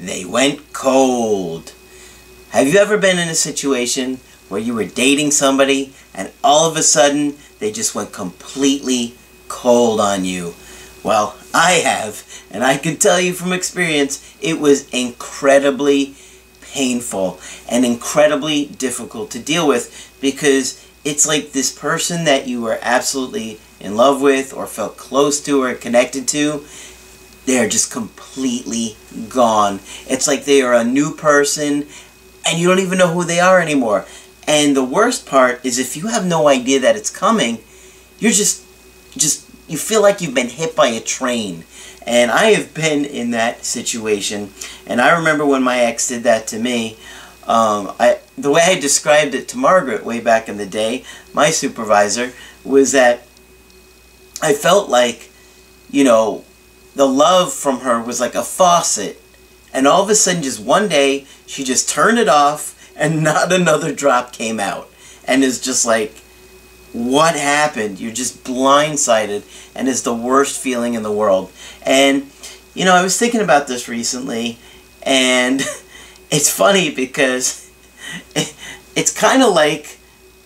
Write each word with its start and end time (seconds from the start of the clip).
They 0.00 0.24
Went 0.24 0.72
Cold. 0.72 1.72
Have 2.50 2.68
you 2.68 2.78
ever 2.78 2.96
been 2.96 3.18
in 3.18 3.28
a 3.28 3.34
situation 3.34 4.20
where 4.48 4.60
you 4.60 4.72
were 4.72 4.84
dating 4.84 5.32
somebody 5.32 5.92
and 6.14 6.30
all 6.42 6.70
of 6.70 6.76
a 6.76 6.84
sudden 6.84 7.34
they 7.58 7.72
just 7.72 7.96
went 7.96 8.12
completely 8.12 9.16
cold 9.48 9.98
on 9.98 10.24
you? 10.24 10.54
Well, 11.02 11.36
I 11.52 11.72
have, 11.72 12.24
and 12.48 12.62
I 12.62 12.76
can 12.76 12.96
tell 12.96 13.20
you 13.20 13.32
from 13.32 13.52
experience, 13.52 14.36
it 14.40 14.60
was 14.60 14.88
incredibly 14.90 16.14
painful 16.60 17.40
and 17.68 17.84
incredibly 17.84 18.66
difficult 18.66 19.32
to 19.32 19.40
deal 19.40 19.66
with 19.66 20.16
because 20.20 20.86
it's 21.04 21.26
like 21.26 21.50
this 21.50 21.76
person 21.76 22.24
that 22.24 22.46
you 22.46 22.62
were 22.62 22.78
absolutely 22.82 23.58
in 23.80 23.96
love 23.96 24.22
with 24.22 24.54
or 24.54 24.68
felt 24.68 24.96
close 24.96 25.40
to 25.40 25.62
or 25.62 25.74
connected 25.74 26.28
to, 26.28 26.64
they're 27.48 27.68
just 27.68 27.90
completely 27.90 28.96
gone. 29.28 29.80
It's 30.06 30.26
like 30.26 30.44
they 30.44 30.60
are 30.60 30.74
a 30.74 30.84
new 30.84 31.14
person 31.14 31.86
and 32.46 32.58
you 32.58 32.68
don't 32.68 32.78
even 32.78 32.98
know 32.98 33.12
who 33.12 33.24
they 33.24 33.40
are 33.40 33.60
anymore. 33.60 34.04
And 34.46 34.76
the 34.76 34.84
worst 34.84 35.26
part 35.26 35.64
is 35.64 35.78
if 35.78 35.96
you 35.96 36.08
have 36.08 36.26
no 36.26 36.48
idea 36.48 36.80
that 36.80 36.96
it's 36.96 37.10
coming, 37.10 37.58
you're 38.18 38.32
just 38.32 38.64
just 39.16 39.48
you 39.68 39.78
feel 39.78 40.02
like 40.02 40.20
you've 40.20 40.34
been 40.34 40.48
hit 40.48 40.76
by 40.76 40.88
a 40.88 41.00
train. 41.00 41.64
And 42.06 42.30
I 42.30 42.52
have 42.52 42.72
been 42.72 43.04
in 43.04 43.32
that 43.32 43.64
situation. 43.64 44.52
And 44.86 45.00
I 45.00 45.16
remember 45.16 45.44
when 45.44 45.62
my 45.62 45.80
ex 45.80 46.08
did 46.08 46.22
that 46.24 46.46
to 46.48 46.58
me. 46.58 46.96
Um, 47.46 47.94
I, 47.98 48.18
the 48.36 48.50
way 48.50 48.62
I 48.64 48.78
described 48.78 49.34
it 49.34 49.48
to 49.48 49.58
Margaret 49.58 50.04
way 50.04 50.20
back 50.20 50.48
in 50.48 50.58
the 50.58 50.66
day, 50.66 51.04
my 51.32 51.50
supervisor, 51.50 52.32
was 52.64 52.92
that 52.92 53.26
I 54.42 54.52
felt 54.52 54.88
like, 54.88 55.30
you 55.90 56.04
know, 56.04 56.44
the 56.98 57.06
love 57.06 57.52
from 57.52 57.80
her 57.80 58.02
was 58.02 58.18
like 58.18 58.34
a 58.34 58.42
faucet. 58.42 59.22
And 59.72 59.86
all 59.86 60.02
of 60.02 60.10
a 60.10 60.16
sudden, 60.16 60.42
just 60.42 60.58
one 60.58 60.88
day, 60.88 61.26
she 61.46 61.62
just 61.62 61.88
turned 61.88 62.18
it 62.18 62.28
off 62.28 62.92
and 62.96 63.22
not 63.22 63.52
another 63.52 63.94
drop 63.94 64.32
came 64.32 64.58
out. 64.58 64.90
And 65.24 65.44
it's 65.44 65.60
just 65.60 65.86
like, 65.86 66.16
what 66.92 67.36
happened? 67.36 68.00
You're 68.00 68.12
just 68.12 68.42
blindsided 68.42 69.44
and 69.76 69.88
it's 69.88 70.02
the 70.02 70.14
worst 70.14 70.60
feeling 70.60 70.94
in 70.94 71.04
the 71.04 71.12
world. 71.12 71.52
And, 71.86 72.32
you 72.74 72.84
know, 72.84 72.94
I 72.94 73.02
was 73.04 73.16
thinking 73.16 73.42
about 73.42 73.68
this 73.68 73.88
recently 73.88 74.58
and 75.04 75.60
it's 76.32 76.50
funny 76.50 76.92
because 76.92 77.70
it's 78.34 79.16
kind 79.16 79.44
of 79.44 79.54
like 79.54 79.98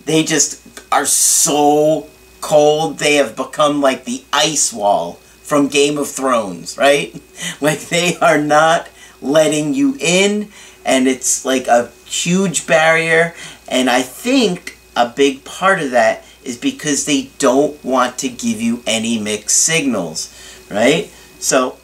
they 0.05 0.23
just 0.23 0.61
are 0.93 1.07
so 1.07 2.09
cold 2.43 2.99
they 2.99 3.15
have 3.15 3.37
become 3.37 3.81
like 3.81 4.05
the 4.05 4.23
ice 4.35 4.71
wall 4.71 5.19
from 5.53 5.69
Game 5.69 5.99
of 5.99 6.09
Thrones, 6.09 6.79
right? 6.79 7.15
Like 7.61 7.81
they 7.91 8.17
are 8.17 8.39
not 8.39 8.89
letting 9.21 9.75
you 9.75 9.97
in 10.01 10.49
and 10.83 11.07
it's 11.07 11.45
like 11.45 11.67
a 11.67 11.91
huge 12.07 12.67
barrier 12.67 13.35
and 13.69 13.91
I 13.91 14.01
think 14.01 14.79
a 14.97 15.11
big 15.11 15.45
part 15.45 15.83
of 15.83 15.91
that 15.91 16.25
is 16.43 16.57
because 16.57 17.05
they 17.05 17.31
don't 17.39 17.85
want 17.85 18.17
to 18.19 18.31
give 18.31 18.63
you 18.63 18.83
any 18.87 19.21
mixed 19.21 19.59
signals, 19.63 20.33
right? 20.71 21.11
So 21.39 21.77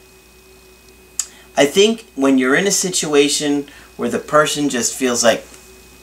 I 1.54 1.66
think 1.66 2.06
when 2.14 2.38
you're 2.38 2.54
in 2.54 2.66
a 2.66 2.70
situation 2.88 3.68
where 3.98 4.08
the 4.08 4.18
person 4.18 4.70
just 4.70 4.94
feels 4.94 5.22
like 5.22 5.44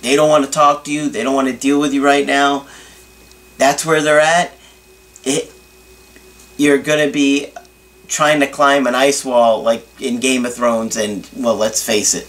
they 0.04 0.16
don't 0.16 0.30
want 0.30 0.46
to 0.46 0.52
talk 0.52 0.84
to 0.84 0.92
you, 0.92 1.10
they 1.10 1.24
don't 1.24 1.34
want 1.34 1.48
to 1.48 1.58
deal 1.58 1.80
with 1.80 1.96
you 1.96 2.06
right 2.06 2.28
now, 2.28 2.68
that's 3.58 3.84
where 3.84 4.04
they're 4.04 4.20
at. 4.20 4.52
It, 5.24 5.55
you're 6.58 6.78
going 6.78 7.06
to 7.06 7.12
be 7.12 7.48
trying 8.08 8.40
to 8.40 8.48
climb 8.48 8.88
an 8.88 8.96
ice 8.96 9.26
wall 9.26 9.64
like 9.64 9.86
in 10.00 10.20
Game 10.20 10.46
of 10.46 10.54
Thrones 10.54 10.96
and, 10.96 11.28
well, 11.36 11.56
let's 11.56 11.86
face 11.86 12.14
it, 12.14 12.28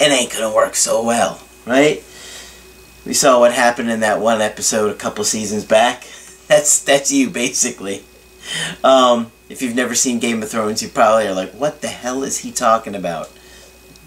it 0.00 0.10
ain't 0.10 0.32
going 0.32 0.48
to 0.48 0.54
work 0.54 0.74
so 0.74 1.04
well, 1.04 1.40
right? 1.66 2.02
We 3.04 3.14
saw 3.14 3.40
what 3.40 3.52
happened 3.52 3.90
in 3.90 4.00
that 4.00 4.20
one 4.20 4.40
episode 4.40 4.90
a 4.90 4.94
couple 4.94 5.24
seasons 5.24 5.64
back. 5.64 6.06
That's 6.48 6.82
that's 6.84 7.10
you 7.10 7.30
basically. 7.30 8.04
Um, 8.84 9.32
if 9.48 9.62
you've 9.62 9.76
never 9.76 9.94
seen 9.94 10.18
Game 10.18 10.42
of 10.42 10.50
Thrones, 10.50 10.82
you 10.82 10.88
probably 10.88 11.26
are 11.26 11.32
like, 11.32 11.52
"What 11.52 11.80
the 11.80 11.88
hell 11.88 12.22
is 12.22 12.38
he 12.38 12.52
talking 12.52 12.94
about?" 12.94 13.30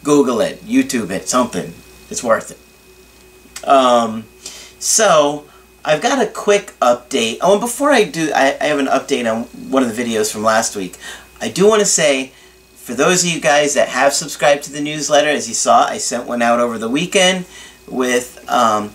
Google 0.03 0.41
it, 0.41 0.63
YouTube 0.63 1.09
it, 1.09 1.27
something. 1.27 1.73
It's 2.11 2.23
worth 2.23 2.51
it. 2.51 3.67
Um, 3.67 4.25
so 4.77 5.45
I've 5.85 6.01
got 6.01 6.19
a 6.19 6.29
quick 6.29 6.73
update. 6.81 7.37
Oh, 7.41 7.53
and 7.53 7.61
before 7.61 7.91
I 7.91 8.05
do, 8.05 8.31
I, 8.33 8.57
I 8.59 8.65
have 8.65 8.79
an 8.79 8.87
update 8.87 9.31
on 9.31 9.43
one 9.69 9.83
of 9.83 9.95
the 9.95 10.03
videos 10.03 10.31
from 10.31 10.41
last 10.41 10.75
week. 10.75 10.97
I 11.39 11.49
do 11.49 11.67
want 11.67 11.81
to 11.81 11.85
say, 11.85 12.31
for 12.75 12.95
those 12.95 13.23
of 13.23 13.29
you 13.29 13.39
guys 13.39 13.75
that 13.75 13.89
have 13.89 14.13
subscribed 14.13 14.63
to 14.63 14.71
the 14.71 14.81
newsletter, 14.81 15.29
as 15.29 15.47
you 15.47 15.53
saw, 15.53 15.85
I 15.85 15.99
sent 15.99 16.27
one 16.27 16.41
out 16.41 16.59
over 16.59 16.79
the 16.79 16.89
weekend 16.89 17.45
with, 17.87 18.43
um, 18.49 18.93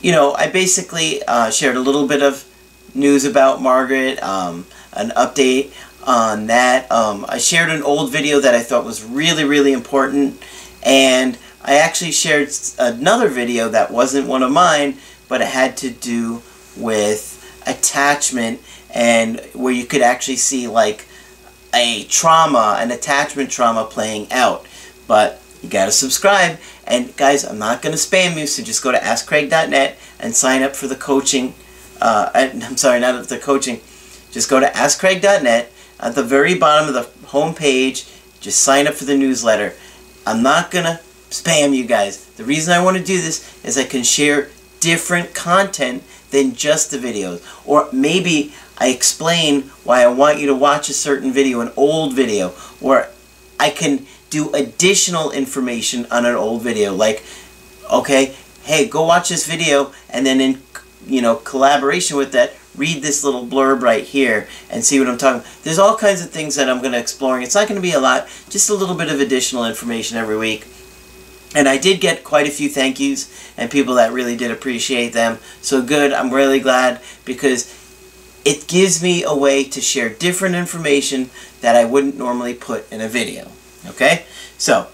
you 0.00 0.12
know, 0.12 0.34
I 0.34 0.48
basically 0.48 1.20
uh, 1.24 1.50
shared 1.50 1.76
a 1.76 1.80
little 1.80 2.06
bit 2.06 2.22
of 2.22 2.44
news 2.94 3.24
about 3.24 3.60
Margaret, 3.60 4.22
um, 4.22 4.66
an 4.92 5.10
update 5.10 5.72
on 6.06 6.46
that. 6.46 6.90
Um, 6.92 7.26
I 7.28 7.38
shared 7.38 7.70
an 7.70 7.82
old 7.82 8.12
video 8.12 8.38
that 8.38 8.54
I 8.54 8.62
thought 8.62 8.84
was 8.84 9.02
really, 9.02 9.44
really 9.44 9.72
important, 9.72 10.40
and 10.84 11.36
I 11.60 11.76
actually 11.76 12.12
shared 12.12 12.50
another 12.78 13.28
video 13.28 13.68
that 13.70 13.90
wasn't 13.90 14.28
one 14.28 14.44
of 14.44 14.52
mine, 14.52 14.98
but 15.28 15.40
it 15.40 15.48
had 15.48 15.76
to 15.78 15.90
do 15.90 16.42
with 16.76 17.40
attachment 17.66 18.60
and 18.90 19.40
where 19.54 19.72
you 19.72 19.84
could 19.84 20.02
actually 20.02 20.36
see 20.36 20.68
like 20.68 21.06
a 21.74 22.04
trauma, 22.04 22.76
an 22.78 22.90
attachment 22.90 23.50
trauma 23.50 23.84
playing 23.84 24.30
out. 24.30 24.66
But 25.06 25.42
you 25.62 25.68
gotta 25.68 25.92
subscribe. 25.92 26.58
And 26.86 27.16
guys, 27.16 27.44
I'm 27.44 27.58
not 27.58 27.82
gonna 27.82 27.96
spam 27.96 28.38
you, 28.38 28.46
so 28.46 28.62
just 28.62 28.82
go 28.82 28.92
to 28.92 28.98
AskCraig.net 28.98 29.98
and 30.20 30.34
sign 30.34 30.62
up 30.62 30.76
for 30.76 30.86
the 30.86 30.96
coaching. 30.96 31.54
Uh, 32.00 32.30
I'm 32.34 32.76
sorry, 32.76 33.00
not 33.00 33.28
the 33.28 33.38
coaching. 33.38 33.80
Just 34.30 34.48
go 34.48 34.60
to 34.60 34.66
AskCraig.net. 34.66 35.72
At 36.00 36.14
the 36.14 36.22
very 36.22 36.54
bottom 36.54 36.88
of 36.88 36.94
the 36.94 37.28
home 37.28 37.54
page, 37.54 38.06
just 38.40 38.60
sign 38.60 38.86
up 38.86 38.94
for 38.94 39.04
the 39.04 39.16
newsletter. 39.16 39.74
I'm 40.26 40.42
not 40.42 40.70
gonna 40.70 41.00
spam 41.30 41.74
you 41.74 41.86
guys. 41.86 42.24
The 42.36 42.44
reason 42.44 42.74
I 42.74 42.82
want 42.82 42.96
to 42.96 43.02
do 43.02 43.20
this 43.20 43.64
is 43.64 43.78
I 43.78 43.84
can 43.84 44.02
share 44.02 44.50
different 44.84 45.34
content 45.34 46.02
than 46.30 46.54
just 46.54 46.90
the 46.90 46.98
videos. 46.98 47.42
Or 47.66 47.88
maybe 47.90 48.52
I 48.76 48.88
explain 48.88 49.62
why 49.82 50.02
I 50.02 50.08
want 50.08 50.38
you 50.38 50.46
to 50.48 50.54
watch 50.54 50.90
a 50.90 50.92
certain 50.92 51.32
video, 51.32 51.60
an 51.60 51.72
old 51.74 52.12
video, 52.12 52.52
or 52.82 53.08
I 53.58 53.70
can 53.70 54.06
do 54.28 54.52
additional 54.52 55.30
information 55.30 56.06
on 56.10 56.26
an 56.26 56.34
old 56.34 56.60
video. 56.60 56.94
Like, 56.94 57.24
okay, 57.90 58.36
hey, 58.64 58.86
go 58.86 59.06
watch 59.06 59.30
this 59.30 59.46
video, 59.46 59.94
and 60.10 60.26
then 60.26 60.38
in 60.38 60.62
you 61.06 61.22
know 61.22 61.36
collaboration 61.36 62.18
with 62.18 62.32
that, 62.32 62.52
read 62.76 63.02
this 63.02 63.24
little 63.24 63.46
blurb 63.46 63.80
right 63.80 64.04
here 64.04 64.48
and 64.68 64.84
see 64.84 64.98
what 64.98 65.08
I'm 65.08 65.16
talking 65.16 65.40
about. 65.40 65.62
There's 65.62 65.78
all 65.78 65.96
kinds 65.96 66.20
of 66.20 66.30
things 66.30 66.56
that 66.56 66.68
I'm 66.68 66.80
going 66.80 66.92
to 66.92 66.98
exploring. 66.98 67.42
It's 67.42 67.54
not 67.54 67.68
going 67.68 67.80
to 67.80 67.88
be 67.88 67.92
a 67.92 68.00
lot, 68.00 68.28
just 68.50 68.68
a 68.68 68.74
little 68.74 68.96
bit 68.96 69.10
of 69.10 69.18
additional 69.20 69.64
information 69.64 70.18
every 70.18 70.36
week. 70.36 70.66
And 71.54 71.68
I 71.68 71.78
did 71.78 72.00
get 72.00 72.24
quite 72.24 72.48
a 72.48 72.50
few 72.50 72.68
thank 72.68 72.98
yous 72.98 73.30
and 73.56 73.70
people 73.70 73.94
that 73.94 74.12
really 74.12 74.36
did 74.36 74.50
appreciate 74.50 75.12
them. 75.12 75.38
So 75.60 75.82
good, 75.82 76.12
I'm 76.12 76.32
really 76.32 76.60
glad 76.60 77.00
because 77.24 77.72
it 78.44 78.66
gives 78.66 79.02
me 79.02 79.22
a 79.22 79.34
way 79.34 79.64
to 79.64 79.80
share 79.80 80.08
different 80.08 80.54
information 80.54 81.30
that 81.60 81.76
I 81.76 81.84
wouldn't 81.84 82.18
normally 82.18 82.54
put 82.54 82.90
in 82.92 83.00
a 83.00 83.08
video. 83.08 83.48
Okay? 83.86 84.24
So, 84.58 84.88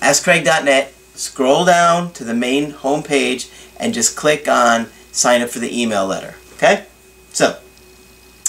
AskCraig.net, 0.00 0.92
scroll 1.14 1.64
down 1.64 2.12
to 2.12 2.24
the 2.24 2.34
main 2.34 2.70
home 2.70 3.02
page 3.02 3.48
and 3.78 3.94
just 3.94 4.16
click 4.16 4.48
on 4.48 4.88
sign 5.12 5.42
up 5.42 5.48
for 5.48 5.60
the 5.60 5.80
email 5.80 6.06
letter. 6.06 6.34
Okay? 6.54 6.86
So, 7.32 7.58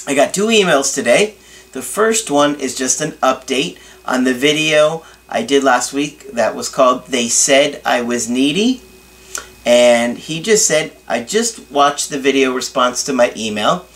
I 0.07 0.15
got 0.15 0.33
two 0.33 0.47
emails 0.47 0.93
today. 0.93 1.35
The 1.71 1.81
first 1.81 2.29
one 2.29 2.59
is 2.59 2.75
just 2.75 3.01
an 3.01 3.11
update 3.13 3.77
on 4.05 4.23
the 4.23 4.33
video 4.33 5.03
I 5.27 5.43
did 5.43 5.63
last 5.63 5.93
week 5.93 6.31
that 6.31 6.55
was 6.55 6.69
called 6.69 7.07
They 7.07 7.27
Said 7.27 7.81
I 7.83 8.01
Was 8.01 8.29
Needy. 8.29 8.81
And 9.65 10.17
he 10.17 10.41
just 10.41 10.67
said, 10.67 10.95
I 11.07 11.23
just 11.23 11.71
watched 11.71 12.09
the 12.09 12.19
video 12.19 12.53
response 12.53 13.03
to 13.05 13.13
my 13.13 13.33
email, 13.35 13.87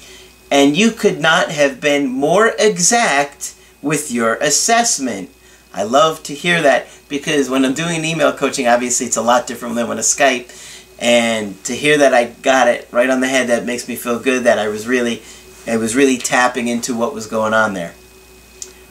and 0.49 0.75
you 0.75 0.89
could 0.89 1.19
not 1.19 1.51
have 1.51 1.79
been 1.79 2.07
more 2.07 2.53
exact 2.57 3.53
with 3.81 4.11
your 4.11 4.35
assessment. 4.35 5.29
I 5.71 5.83
love 5.83 6.23
to 6.23 6.33
hear 6.33 6.61
that 6.63 6.87
because 7.07 7.51
when 7.51 7.63
I'm 7.63 7.75
doing 7.75 8.03
email 8.03 8.33
coaching, 8.33 8.67
obviously 8.67 9.05
it's 9.05 9.17
a 9.17 9.21
lot 9.21 9.45
different 9.45 9.75
than 9.75 9.87
when 9.87 9.99
a 9.99 10.01
Skype. 10.01 10.51
And 10.97 11.63
to 11.65 11.75
hear 11.75 11.99
that 11.99 12.15
I 12.15 12.25
got 12.25 12.67
it 12.67 12.87
right 12.91 13.09
on 13.09 13.21
the 13.21 13.27
head, 13.27 13.47
that 13.49 13.65
makes 13.65 13.87
me 13.87 13.95
feel 13.95 14.19
good 14.19 14.45
that 14.45 14.57
I 14.57 14.67
was 14.69 14.87
really, 14.87 15.21
I 15.67 15.77
was 15.77 15.95
really 15.95 16.17
tapping 16.17 16.67
into 16.67 16.97
what 16.97 17.13
was 17.13 17.27
going 17.27 17.53
on 17.53 17.75
there. 17.75 17.93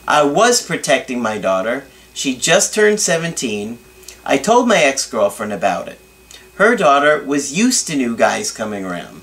I 0.07 0.23
was 0.23 0.65
protecting 0.65 1.21
my 1.21 1.37
daughter. 1.37 1.85
She 2.19 2.35
just 2.35 2.73
turned 2.73 2.99
17. 2.99 3.79
I 4.25 4.37
told 4.37 4.67
my 4.67 4.75
ex-girlfriend 4.75 5.53
about 5.53 5.87
it. 5.87 5.97
Her 6.55 6.75
daughter 6.75 7.23
was 7.23 7.57
used 7.57 7.87
to 7.87 7.95
new 7.95 8.13
guys 8.13 8.51
coming 8.51 8.83
around. 8.83 9.21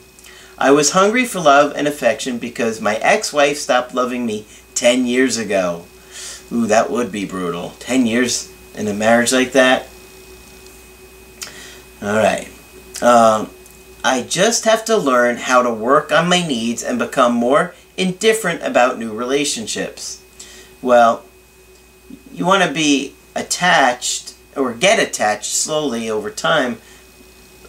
I 0.57 0.71
was 0.71 0.93
hungry 0.93 1.27
for 1.27 1.41
love 1.41 1.75
and 1.77 1.87
affection 1.87 2.39
because 2.39 2.81
my 2.81 2.95
ex-wife 2.95 3.59
stopped 3.59 3.93
loving 3.93 4.25
me 4.25 4.47
10 4.75 5.05
years 5.05 5.37
ago. 5.37 5.85
Ooh, 6.51 6.67
that 6.69 6.91
would 6.91 7.13
be 7.13 7.27
brutal. 7.27 7.75
10 7.81 8.07
years 8.07 8.51
in 8.75 8.89
a 8.89 8.95
marriage 8.95 9.31
like 9.31 9.53
that? 9.53 9.89
Alright. 12.03 12.49
Um, 13.03 13.51
I 14.05 14.23
just 14.23 14.65
have 14.65 14.87
to 14.87 14.97
learn 14.97 15.37
how 15.37 15.61
to 15.61 15.71
work 15.71 16.13
on 16.13 16.31
my 16.31 16.41
needs 16.41 16.83
and 16.83 16.99
become 16.99 17.35
more 17.35 17.75
indifferent 17.99 18.63
about 18.63 18.99
new 18.99 19.13
relationships. 19.13 20.23
Well, 20.81 21.26
you 22.37 22.45
want 22.45 22.63
to 22.63 22.73
be 22.73 23.15
attached 23.35 24.35
or 24.55 24.75
get 24.75 25.01
attached 25.01 25.53
slowly 25.53 26.09
over 26.09 26.31
time, 26.31 26.77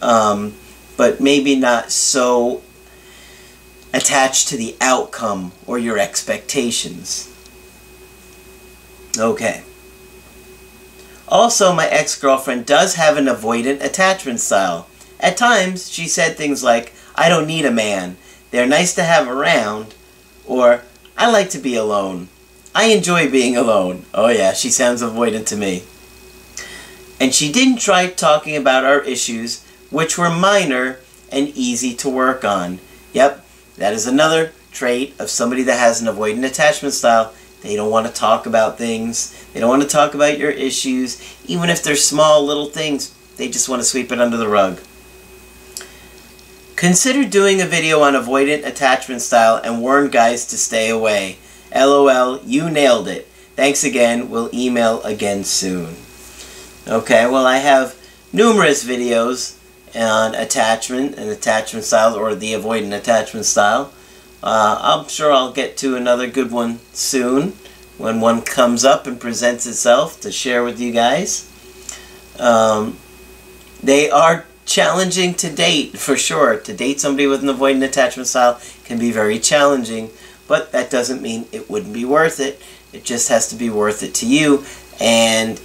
um, 0.02 0.54
but 0.96 1.20
maybe 1.20 1.56
not 1.56 1.90
so 1.90 2.62
attached 3.92 4.48
to 4.48 4.56
the 4.56 4.76
outcome 4.80 5.52
or 5.66 5.78
your 5.78 5.98
expectations. 5.98 7.34
Okay. 9.18 9.64
Also, 11.26 11.72
my 11.72 11.86
ex-girlfriend 11.86 12.66
does 12.66 12.94
have 12.94 13.16
an 13.16 13.26
avoidant 13.26 13.82
attachment 13.82 14.40
style. 14.40 14.86
At 15.18 15.36
times, 15.36 15.90
she 15.90 16.06
said 16.06 16.36
things 16.36 16.62
like, 16.62 16.92
I 17.14 17.28
don't 17.28 17.46
need 17.46 17.64
a 17.64 17.70
man, 17.70 18.16
they're 18.50 18.66
nice 18.66 18.94
to 18.94 19.02
have 19.02 19.28
around, 19.28 19.94
or 20.46 20.82
I 21.16 21.30
like 21.30 21.50
to 21.50 21.58
be 21.58 21.74
alone. 21.74 22.28
I 22.74 22.86
enjoy 22.86 23.30
being 23.30 23.56
alone. 23.56 24.04
Oh 24.14 24.28
yeah, 24.28 24.52
she 24.52 24.70
sounds 24.70 25.02
avoidant 25.02 25.46
to 25.46 25.56
me. 25.56 25.82
And 27.20 27.34
she 27.34 27.50
didn't 27.50 27.80
try 27.80 28.08
talking 28.08 28.56
about 28.56 28.84
our 28.84 29.00
issues, 29.00 29.64
which 29.90 30.16
were 30.16 30.30
minor 30.30 31.00
and 31.32 31.48
easy 31.48 31.94
to 31.96 32.08
work 32.08 32.44
on. 32.44 32.78
Yep, 33.12 33.44
that 33.76 33.92
is 33.92 34.06
another 34.06 34.52
trait 34.70 35.18
of 35.18 35.30
somebody 35.30 35.62
that 35.64 35.78
has 35.78 36.00
an 36.00 36.06
avoidant 36.06 36.46
attachment 36.46 36.94
style. 36.94 37.32
They 37.62 37.74
don't 37.74 37.90
want 37.90 38.06
to 38.06 38.12
talk 38.12 38.46
about 38.46 38.78
things. 38.78 39.34
They 39.52 39.60
don't 39.60 39.68
want 39.68 39.82
to 39.82 39.88
talk 39.88 40.14
about 40.14 40.38
your 40.38 40.50
issues. 40.50 41.20
Even 41.46 41.70
if 41.70 41.82
they're 41.82 41.96
small 41.96 42.44
little 42.44 42.66
things, 42.66 43.12
they 43.36 43.48
just 43.48 43.68
want 43.68 43.80
to 43.80 43.88
sweep 43.88 44.12
it 44.12 44.20
under 44.20 44.36
the 44.36 44.48
rug. 44.48 44.80
Consider 46.76 47.28
doing 47.28 47.60
a 47.60 47.66
video 47.66 48.02
on 48.02 48.14
avoidant 48.14 48.64
attachment 48.64 49.20
style 49.20 49.56
and 49.56 49.80
warn 49.82 50.10
guys 50.10 50.46
to 50.46 50.56
stay 50.56 50.88
away. 50.88 51.38
LOL, 51.74 52.40
you 52.44 52.70
nailed 52.70 53.08
it. 53.08 53.26
Thanks 53.56 53.84
again. 53.84 54.30
We'll 54.30 54.50
email 54.54 55.02
again 55.02 55.44
soon. 55.44 55.96
Okay, 56.86 57.26
well 57.26 57.46
I 57.46 57.58
have 57.58 57.96
numerous 58.32 58.84
videos 58.84 59.56
on 59.94 60.34
attachment 60.34 61.16
and 61.16 61.28
attachment 61.30 61.84
style 61.84 62.14
or 62.14 62.34
the 62.34 62.52
avoidant 62.52 62.96
attachment 62.96 63.46
style. 63.46 63.92
Uh, 64.42 64.78
I'm 64.80 65.08
sure 65.08 65.32
I'll 65.32 65.52
get 65.52 65.76
to 65.78 65.96
another 65.96 66.28
good 66.28 66.50
one 66.50 66.78
soon 66.92 67.54
when 67.96 68.20
one 68.20 68.42
comes 68.42 68.84
up 68.84 69.06
and 69.06 69.20
presents 69.20 69.66
itself 69.66 70.20
to 70.20 70.30
share 70.30 70.62
with 70.62 70.78
you 70.78 70.92
guys. 70.92 71.50
Um, 72.38 72.96
they 73.82 74.10
are 74.10 74.46
challenging 74.64 75.34
to 75.34 75.50
date 75.50 75.98
for 75.98 76.16
sure. 76.16 76.58
To 76.58 76.72
date 76.72 77.00
somebody 77.00 77.26
with 77.26 77.42
an 77.42 77.48
avoidant 77.48 77.84
attachment 77.84 78.28
style 78.28 78.60
can 78.84 78.98
be 78.98 79.10
very 79.10 79.38
challenging, 79.38 80.10
but 80.48 80.72
that 80.72 80.90
doesn't 80.90 81.22
mean 81.22 81.46
it 81.52 81.70
wouldn't 81.70 81.94
be 81.94 82.04
worth 82.04 82.40
it. 82.40 82.60
It 82.92 83.04
just 83.04 83.28
has 83.28 83.48
to 83.48 83.54
be 83.54 83.70
worth 83.70 84.02
it 84.02 84.14
to 84.16 84.26
you 84.26 84.64
and 85.00 85.60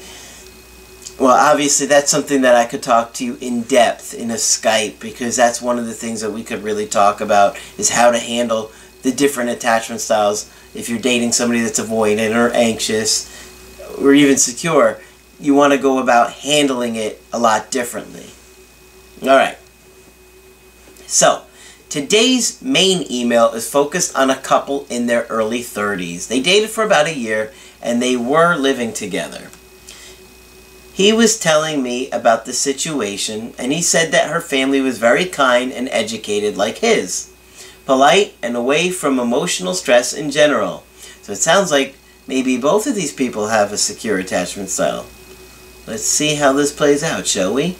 well, 1.19 1.51
obviously, 1.51 1.85
that's 1.85 2.09
something 2.09 2.41
that 2.41 2.56
I 2.56 2.65
could 2.65 2.81
talk 2.81 3.13
to 3.15 3.25
you 3.25 3.38
in 3.39 3.62
depth 3.63 4.15
in 4.15 4.31
a 4.31 4.35
Skype 4.35 5.00
because 5.00 5.35
that's 5.35 5.62
one 5.62 5.77
of 5.77 5.85
the 5.85 5.94
things 5.94 6.21
that 6.21 6.31
we 6.31 6.44
could 6.44 6.63
really 6.63 6.88
talk 6.88 7.21
about 7.21 7.57
is 7.77 7.89
how 7.89 8.09
to 8.09 8.18
handle 8.18 8.71
the 9.03 9.12
different 9.12 9.51
attachment 9.51 10.01
styles. 10.01 10.51
If 10.74 10.89
you're 10.89 11.00
dating 11.00 11.33
somebody 11.33 11.62
that's 11.62 11.79
avoidant 11.79 12.36
or 12.36 12.51
anxious 12.53 13.29
or 14.00 14.13
even 14.13 14.38
secure, 14.38 15.00
you 15.39 15.53
want 15.53 15.74
to 15.74 15.77
go 15.77 16.00
about 16.00 16.33
handling 16.33 16.95
it 16.95 17.21
a 17.31 17.38
lot 17.38 17.69
differently. 17.69 18.25
All 19.21 19.38
right. 19.38 19.57
So, 21.06 21.44
today's 21.94 22.60
main 22.60 23.06
email 23.12 23.51
is 23.51 23.69
focused 23.69 24.18
on 24.18 24.31
a 24.31 24.36
couple 24.36 24.88
in 24.90 25.06
their 25.06 25.28
early 25.30 25.60
30s. 25.60 26.28
They 26.28 26.42
dated 26.42 26.72
for 26.72 26.84
about 26.84 27.06
a 27.06 27.16
year 27.16 27.54
and 27.84 28.01
they 28.01 28.18
were 28.18 28.56
living 28.56 28.94
together. 28.94 29.51
He 30.92 31.13
was 31.13 31.38
telling 31.38 31.84
me 31.84 32.10
about 32.10 32.45
the 32.45 32.54
situation, 32.54 33.54
and 33.60 33.72
he 33.72 33.84
said 33.84 34.12
that 34.12 34.31
her 34.31 34.42
family 34.42 34.81
was 34.81 34.98
very 34.98 35.25
kind 35.25 35.72
and 35.72 35.88
educated 35.90 36.57
like 36.57 36.80
his. 36.80 37.31
Polite 37.86 38.34
and 38.42 38.56
away 38.56 38.89
from 38.89 39.19
emotional 39.19 39.75
stress 39.75 40.13
in 40.13 40.31
general. 40.31 40.84
So 41.22 41.34
it 41.34 41.38
sounds 41.38 41.69
like 41.69 41.96
maybe 42.25 42.57
both 42.57 42.88
of 42.88 42.96
these 42.96 43.13
people 43.13 43.50
have 43.50 43.72
a 43.72 43.78
secure 43.78 44.18
attachment 44.18 44.69
style. 44.69 45.06
Let's 45.86 46.06
see 46.06 46.36
how 46.36 46.54
this 46.54 46.72
plays 46.72 47.04
out, 47.04 47.28
shall 47.28 47.54
we? 47.54 47.75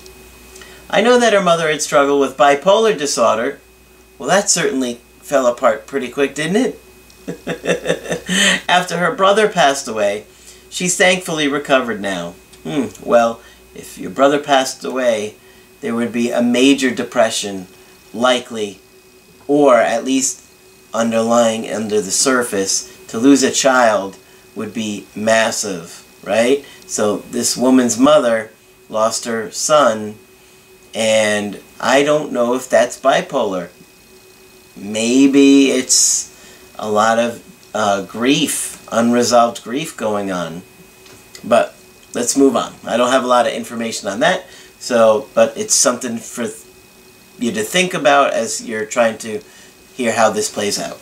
I 0.88 1.02
know 1.02 1.20
that 1.20 1.34
her 1.34 1.42
mother 1.42 1.72
had 1.72 1.82
struggled 1.82 2.20
with 2.20 2.38
bipolar 2.38 2.96
disorder. 2.96 3.60
Well, 4.24 4.30
that 4.30 4.50
certainly 4.50 5.02
fell 5.20 5.48
apart 5.48 5.86
pretty 5.86 6.08
quick, 6.08 6.34
didn't 6.34 6.56
it? 7.28 8.64
After 8.70 8.98
her 8.98 9.14
brother 9.14 9.50
passed 9.50 9.86
away, 9.86 10.24
she's 10.70 10.96
thankfully 10.96 11.50
recovered 11.50 12.00
now. 12.00 12.36
Hmm, 12.64 12.86
well, 13.04 13.42
if 13.76 13.98
your 13.98 14.12
brother 14.12 14.40
passed 14.40 14.86
away, 14.86 15.36
there 15.82 15.94
would 15.94 16.14
be 16.14 16.32
a 16.32 16.42
major 16.42 16.90
depression, 16.90 17.68
likely, 18.14 18.80
or 19.46 19.76
at 19.76 20.06
least 20.06 20.42
underlying 20.94 21.70
under 21.70 22.00
the 22.00 22.10
surface. 22.10 23.06
To 23.08 23.18
lose 23.18 23.44
a 23.44 23.52
child 23.52 24.16
would 24.56 24.74
be 24.74 25.06
massive, 25.14 26.08
right? 26.24 26.64
So 26.88 27.18
this 27.18 27.58
woman's 27.58 28.00
mother 28.00 28.52
lost 28.88 29.26
her 29.26 29.52
son, 29.52 30.16
and 30.96 31.60
I 31.78 32.04
don't 32.04 32.32
know 32.32 32.54
if 32.54 32.70
that's 32.70 32.98
bipolar. 32.98 33.68
Maybe 34.76 35.72
it's 35.72 36.32
a 36.78 36.90
lot 36.90 37.20
of 37.20 37.44
uh, 37.74 38.04
grief, 38.04 38.88
unresolved 38.92 39.64
grief 39.64 39.96
going 39.96 40.32
on. 40.32 40.64
But 41.44 41.76
let's 42.14 42.38
move 42.38 42.56
on. 42.56 42.74
I 42.86 42.98
don't 42.98 43.12
have 43.12 43.24
a 43.24 43.28
lot 43.28 43.48
of 43.48 43.54
information 43.54 44.08
on 44.08 44.20
that, 44.22 44.46
so 44.80 45.28
but 45.34 45.58
it's 45.58 45.76
something 45.76 46.18
for 46.18 46.48
you 47.40 47.52
to 47.52 47.64
think 47.64 47.94
about 47.94 48.34
as 48.34 48.66
you're 48.66 48.86
trying 48.86 49.18
to 49.20 49.42
hear 49.94 50.14
how 50.14 50.30
this 50.30 50.52
plays 50.52 50.80
out. 50.80 51.00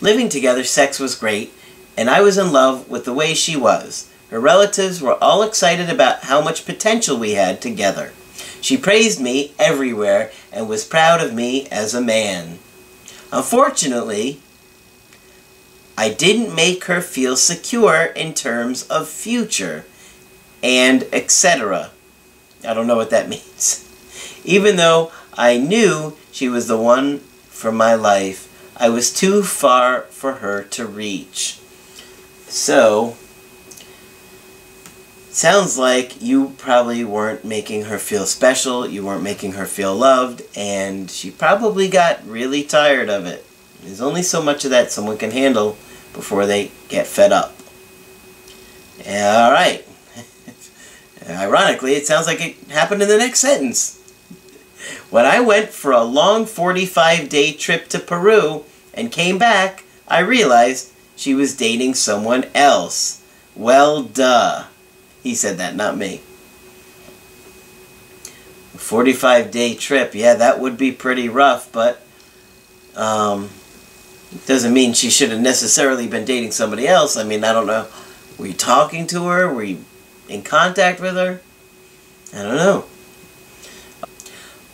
Living 0.00 0.28
together, 0.28 0.64
sex 0.64 0.98
was 0.98 1.14
great, 1.14 1.52
and 1.96 2.08
I 2.08 2.20
was 2.20 2.38
in 2.38 2.52
love 2.52 2.88
with 2.88 3.04
the 3.04 3.12
way 3.12 3.34
she 3.34 3.56
was. 3.56 4.10
Her 4.30 4.40
relatives 4.40 5.00
were 5.00 5.22
all 5.22 5.42
excited 5.42 5.88
about 5.88 6.24
how 6.24 6.40
much 6.40 6.66
potential 6.66 7.18
we 7.18 7.32
had 7.32 7.60
together. 7.60 8.12
She 8.60 8.76
praised 8.76 9.20
me 9.20 9.52
everywhere 9.58 10.30
and 10.52 10.68
was 10.68 10.84
proud 10.84 11.20
of 11.20 11.34
me 11.34 11.68
as 11.68 11.94
a 11.94 12.00
man. 12.00 12.58
Unfortunately, 13.32 14.40
I 15.96 16.10
didn't 16.10 16.54
make 16.54 16.84
her 16.84 17.00
feel 17.00 17.36
secure 17.36 18.04
in 18.04 18.34
terms 18.34 18.84
of 18.84 19.08
future 19.08 19.84
and 20.62 21.04
etc. 21.12 21.90
I 22.66 22.74
don't 22.74 22.86
know 22.86 22.96
what 22.96 23.10
that 23.10 23.28
means. 23.34 23.84
Even 24.44 24.76
though 24.76 25.12
I 25.36 25.58
knew 25.58 26.16
she 26.32 26.48
was 26.48 26.68
the 26.68 26.78
one 26.78 27.18
for 27.48 27.72
my 27.72 27.94
life, 27.94 28.44
I 28.76 28.88
was 28.88 29.12
too 29.12 29.42
far 29.42 30.02
for 30.02 30.34
her 30.34 30.62
to 30.62 30.86
reach. 30.86 31.58
So, 32.46 33.16
sounds 35.30 35.78
like 35.78 36.20
you 36.22 36.54
probably 36.58 37.04
weren't 37.04 37.44
making 37.44 37.84
her 37.84 37.98
feel 37.98 38.26
special, 38.26 38.86
you 38.86 39.04
weren't 39.04 39.22
making 39.22 39.52
her 39.52 39.66
feel 39.66 39.94
loved, 39.94 40.42
and 40.56 41.10
she 41.10 41.30
probably 41.30 41.88
got 41.88 42.26
really 42.26 42.62
tired 42.62 43.08
of 43.08 43.26
it. 43.26 43.44
There's 43.82 44.00
only 44.00 44.22
so 44.22 44.42
much 44.42 44.64
of 44.64 44.70
that 44.70 44.90
someone 44.90 45.18
can 45.18 45.30
handle 45.30 45.76
before 46.12 46.46
they 46.46 46.70
get 46.88 47.06
fed 47.06 47.32
up. 47.32 47.54
All 49.06 49.52
right. 49.52 49.86
Ironically, 51.28 51.94
it 51.94 52.06
sounds 52.06 52.26
like 52.26 52.40
it 52.40 52.56
happened 52.70 53.02
in 53.02 53.08
the 53.08 53.18
next 53.18 53.40
sentence. 53.40 53.98
When 55.10 55.24
I 55.24 55.40
went 55.40 55.70
for 55.70 55.92
a 55.92 56.02
long 56.02 56.46
45 56.46 57.28
day 57.28 57.52
trip 57.52 57.88
to 57.88 57.98
Peru 57.98 58.64
and 58.92 59.12
came 59.12 59.38
back, 59.38 59.84
I 60.06 60.20
realized 60.20 60.92
she 61.16 61.34
was 61.34 61.56
dating 61.56 61.94
someone 61.94 62.46
else. 62.54 63.22
Well, 63.54 64.02
duh. 64.02 64.64
He 65.28 65.34
said 65.34 65.58
that, 65.58 65.76
not 65.76 65.98
me. 65.98 66.22
45 68.78 69.50
day 69.50 69.74
trip, 69.74 70.14
yeah, 70.14 70.32
that 70.32 70.58
would 70.58 70.78
be 70.78 70.90
pretty 70.90 71.28
rough, 71.28 71.70
but 71.70 72.00
um, 72.96 73.50
doesn't 74.46 74.72
mean 74.72 74.94
she 74.94 75.10
should 75.10 75.30
have 75.30 75.40
necessarily 75.40 76.08
been 76.08 76.24
dating 76.24 76.52
somebody 76.52 76.88
else. 76.88 77.18
I 77.18 77.24
mean, 77.24 77.44
I 77.44 77.52
don't 77.52 77.66
know. 77.66 77.88
Were 78.38 78.46
you 78.46 78.54
talking 78.54 79.06
to 79.08 79.26
her? 79.26 79.52
Were 79.52 79.64
you 79.64 79.84
in 80.30 80.40
contact 80.40 80.98
with 80.98 81.16
her? 81.16 81.42
I 82.32 82.42
don't 82.42 82.56
know. 82.56 82.86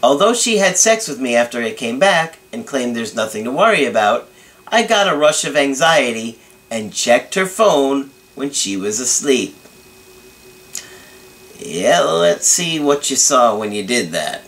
Although 0.04 0.34
she 0.34 0.58
had 0.58 0.76
sex 0.76 1.08
with 1.08 1.18
me 1.18 1.34
after 1.34 1.60
I 1.60 1.72
came 1.72 1.98
back 1.98 2.38
and 2.52 2.64
claimed 2.64 2.94
there's 2.94 3.16
nothing 3.16 3.42
to 3.42 3.50
worry 3.50 3.86
about, 3.86 4.30
I 4.68 4.86
got 4.86 5.12
a 5.12 5.16
rush 5.16 5.44
of 5.44 5.56
anxiety 5.56 6.38
and 6.70 6.94
checked 6.94 7.34
her 7.34 7.46
phone 7.46 8.10
when 8.36 8.52
she 8.52 8.76
was 8.76 9.00
asleep. 9.00 9.56
Yeah, 11.64 12.00
let's 12.02 12.46
see 12.46 12.78
what 12.78 13.08
you 13.08 13.16
saw 13.16 13.56
when 13.56 13.72
you 13.72 13.82
did 13.82 14.10
that. 14.10 14.42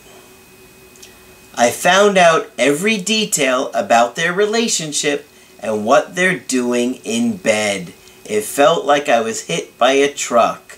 I 1.55 1.71
found 1.71 2.19
out 2.19 2.51
every 2.59 2.99
detail 2.99 3.71
about 3.73 4.17
their 4.17 4.35
relationship 4.35 5.27
and 5.59 5.87
what 5.87 6.15
they're 6.15 6.39
doing 6.39 6.97
in 7.05 7.39
bed. 7.39 7.95
It 8.27 8.43
felt 8.43 8.85
like 8.85 9.09
I 9.09 9.23
was 9.23 9.47
hit 9.47 9.79
by 9.79 9.93
a 9.93 10.13
truck. 10.13 10.77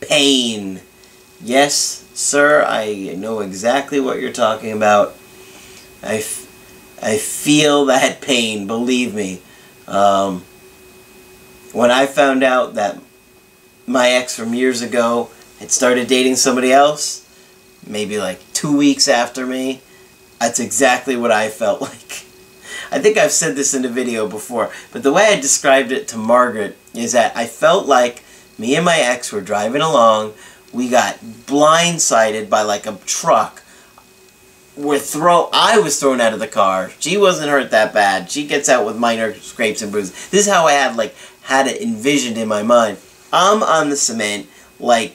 Pain. 0.00 0.80
Yes, 1.42 2.04
sir, 2.14 2.64
I 2.64 3.14
know 3.18 3.40
exactly 3.40 3.98
what 3.98 4.20
you're 4.20 4.32
talking 4.32 4.70
about. 4.70 5.16
I, 6.04 6.24
I 7.02 7.18
feel 7.18 7.84
that 7.86 8.20
pain, 8.20 8.68
believe 8.68 9.12
me. 9.12 9.42
Um, 9.88 10.44
when 11.72 11.90
I 11.90 12.06
found 12.06 12.44
out 12.44 12.74
that 12.74 13.00
my 13.88 14.10
ex 14.10 14.36
from 14.36 14.54
years 14.54 14.82
ago 14.82 15.30
had 15.60 15.70
started 15.70 16.08
dating 16.08 16.36
somebody 16.36 16.72
else, 16.72 17.28
maybe 17.86 18.18
like 18.18 18.40
two 18.52 18.76
weeks 18.76 19.06
after 19.06 19.46
me, 19.46 19.82
that's 20.40 20.58
exactly 20.58 21.16
what 21.16 21.30
I 21.30 21.50
felt 21.50 21.80
like. 21.82 22.24
I 22.92 22.98
think 22.98 23.16
I've 23.16 23.30
said 23.30 23.54
this 23.54 23.74
in 23.74 23.84
a 23.84 23.88
video 23.88 24.26
before, 24.26 24.72
but 24.90 25.04
the 25.04 25.12
way 25.12 25.26
I 25.26 25.40
described 25.40 25.92
it 25.92 26.08
to 26.08 26.16
Margaret 26.16 26.76
is 26.92 27.12
that 27.12 27.36
I 27.36 27.46
felt 27.46 27.86
like 27.86 28.24
me 28.58 28.74
and 28.74 28.84
my 28.84 28.98
ex 28.98 29.30
were 29.30 29.40
driving 29.40 29.82
along, 29.82 30.32
we 30.72 30.88
got 30.88 31.20
blindsided 31.20 32.48
by 32.48 32.62
like 32.62 32.86
a 32.86 32.98
truck. 33.06 33.62
We're 34.76 34.98
throw 34.98 35.50
I 35.52 35.78
was 35.78 36.00
thrown 36.00 36.20
out 36.20 36.32
of 36.32 36.40
the 36.40 36.48
car. 36.48 36.90
She 36.98 37.16
wasn't 37.16 37.50
hurt 37.50 37.70
that 37.70 37.92
bad. 37.92 38.30
She 38.30 38.46
gets 38.46 38.68
out 38.68 38.86
with 38.86 38.96
minor 38.96 39.34
scrapes 39.34 39.82
and 39.82 39.92
bruises. 39.92 40.30
This 40.30 40.46
is 40.46 40.52
how 40.52 40.66
I 40.66 40.72
had 40.72 40.96
like 40.96 41.14
had 41.42 41.66
it 41.66 41.82
envisioned 41.82 42.38
in 42.38 42.48
my 42.48 42.62
mind. 42.62 42.98
I'm 43.32 43.62
on 43.62 43.90
the 43.90 43.96
cement, 43.96 44.48
like 44.78 45.14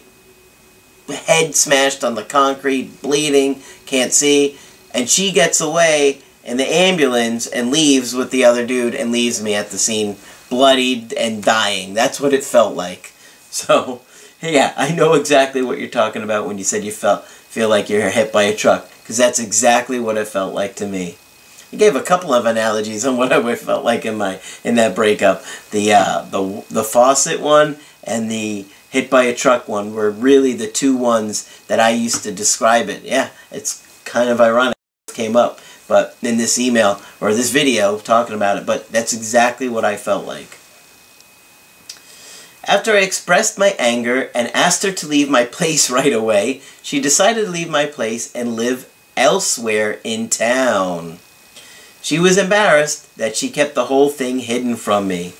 head 1.09 1.55
smashed 1.55 2.03
on 2.03 2.15
the 2.15 2.23
concrete, 2.23 3.01
bleeding, 3.01 3.61
can't 3.85 4.13
see 4.13 4.57
and 4.95 5.09
she 5.09 5.31
gets 5.31 5.59
away 5.59 6.21
in 6.43 6.55
the 6.55 6.73
ambulance 6.73 7.45
and 7.45 7.69
leaves 7.69 8.15
with 8.15 8.31
the 8.31 8.45
other 8.45 8.65
dude 8.65 8.95
and 8.95 9.11
leaves 9.11 9.43
me 9.43 9.53
at 9.53 9.69
the 9.69 9.77
scene 9.77 10.15
bloodied 10.49 11.11
and 11.13 11.43
dying. 11.43 11.93
That's 11.93 12.21
what 12.21 12.33
it 12.33 12.43
felt 12.43 12.75
like. 12.75 13.11
So, 13.55 14.01
yeah, 14.41 14.73
I 14.75 14.93
know 14.93 15.13
exactly 15.13 15.61
what 15.61 15.79
you're 15.79 15.87
talking 15.87 16.23
about 16.23 16.45
when 16.45 16.57
you 16.57 16.65
said 16.65 16.83
you 16.83 16.91
felt 16.91 17.23
feel 17.23 17.69
like 17.69 17.89
you're 17.89 18.09
hit 18.09 18.33
by 18.33 18.43
a 18.43 18.53
truck 18.53 18.89
because 18.99 19.15
that's 19.15 19.39
exactly 19.39 19.97
what 19.97 20.17
it 20.17 20.27
felt 20.27 20.53
like 20.53 20.75
to 20.75 20.85
me. 20.85 21.15
I 21.71 21.77
gave 21.77 21.95
a 21.95 22.01
couple 22.01 22.33
of 22.33 22.45
analogies 22.45 23.05
on 23.05 23.15
what 23.15 23.31
I 23.31 23.55
felt 23.55 23.85
like 23.85 24.03
in 24.05 24.17
my 24.17 24.41
in 24.65 24.75
that 24.75 24.93
breakup. 24.93 25.41
The 25.71 25.93
uh, 25.93 26.23
the 26.23 26.65
the 26.69 26.83
faucet 26.83 27.39
one 27.39 27.77
and 28.03 28.29
the 28.29 28.65
hit 28.89 29.09
by 29.09 29.23
a 29.23 29.35
truck 29.35 29.67
one 29.67 29.93
were 29.93 30.11
really 30.11 30.53
the 30.53 30.67
two 30.67 30.95
ones 30.95 31.63
that 31.67 31.79
I 31.79 31.89
used 31.89 32.23
to 32.23 32.31
describe 32.31 32.89
it. 32.89 33.03
Yeah, 33.03 33.29
it's 33.51 33.85
kind 34.05 34.29
of 34.29 34.39
ironic 34.39 34.75
came 35.13 35.35
up 35.35 35.59
but 35.87 36.17
in 36.21 36.37
this 36.37 36.57
email 36.57 37.01
or 37.21 37.33
this 37.33 37.51
video 37.51 37.99
talking 37.99 38.35
about 38.35 38.57
it, 38.57 38.65
but 38.65 38.89
that's 38.89 39.13
exactly 39.13 39.69
what 39.69 39.85
I 39.85 39.97
felt 39.97 40.25
like. 40.25 40.57
After 42.67 42.93
I 42.93 43.01
expressed 43.01 43.59
my 43.59 43.75
anger 43.77 44.31
and 44.33 44.55
asked 44.55 44.83
her 44.83 44.91
to 44.91 45.07
leave 45.07 45.29
my 45.29 45.45
place 45.45 45.89
right 45.91 46.13
away, 46.13 46.61
she 46.81 46.99
decided 46.99 47.45
to 47.45 47.51
leave 47.51 47.69
my 47.69 47.85
place 47.85 48.33
and 48.35 48.55
live 48.55 48.91
elsewhere 49.15 49.99
in 50.03 50.29
town. 50.29 51.19
She 52.01 52.19
was 52.19 52.37
embarrassed 52.37 53.15
that 53.17 53.35
she 53.35 53.49
kept 53.49 53.75
the 53.75 53.85
whole 53.85 54.09
thing 54.09 54.39
hidden 54.39 54.75
from 54.75 55.07
me. 55.07 55.33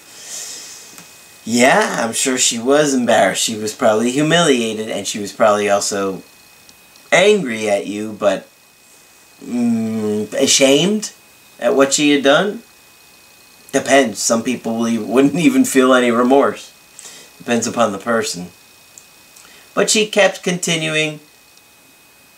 Yeah, 1.46 2.04
I'm 2.04 2.14
sure 2.14 2.40
she 2.40 2.58
was 2.58 2.96
embarrassed. 2.96 3.44
She 3.44 3.56
was 3.56 3.74
probably 3.74 4.10
humiliated 4.10 4.90
and 4.90 5.06
she 5.06 5.20
was 5.20 5.32
probably 5.32 5.70
also 5.70 6.24
angry 7.12 7.70
at 7.70 7.86
you, 7.86 8.14
but 8.14 8.48
mm, 9.44 10.34
ashamed 10.34 11.14
at 11.60 11.76
what 11.76 11.94
she 11.94 12.12
had 12.12 12.24
done? 12.24 12.64
Depends. 13.72 14.20
Some 14.20 14.42
people 14.42 14.80
wouldn't 14.80 15.36
even 15.36 15.66
feel 15.66 15.94
any 15.94 16.10
remorse. 16.10 16.72
Depends 17.38 17.68
upon 17.68 17.92
the 17.92 18.00
person. 18.00 18.48
But 19.76 19.90
she 19.90 20.08
kept 20.08 20.44
continuing 20.44 21.20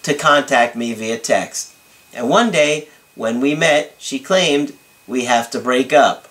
to 0.04 0.14
contact 0.14 0.76
me 0.76 0.94
via 0.94 1.18
text. 1.18 1.74
And 2.14 2.30
one 2.30 2.52
day, 2.52 2.90
when 3.16 3.40
we 3.40 3.56
met, 3.56 3.96
she 3.98 4.20
claimed 4.20 4.74
we 5.08 5.26
have 5.26 5.50
to 5.52 5.60
break 5.60 5.94
up. 5.94 6.27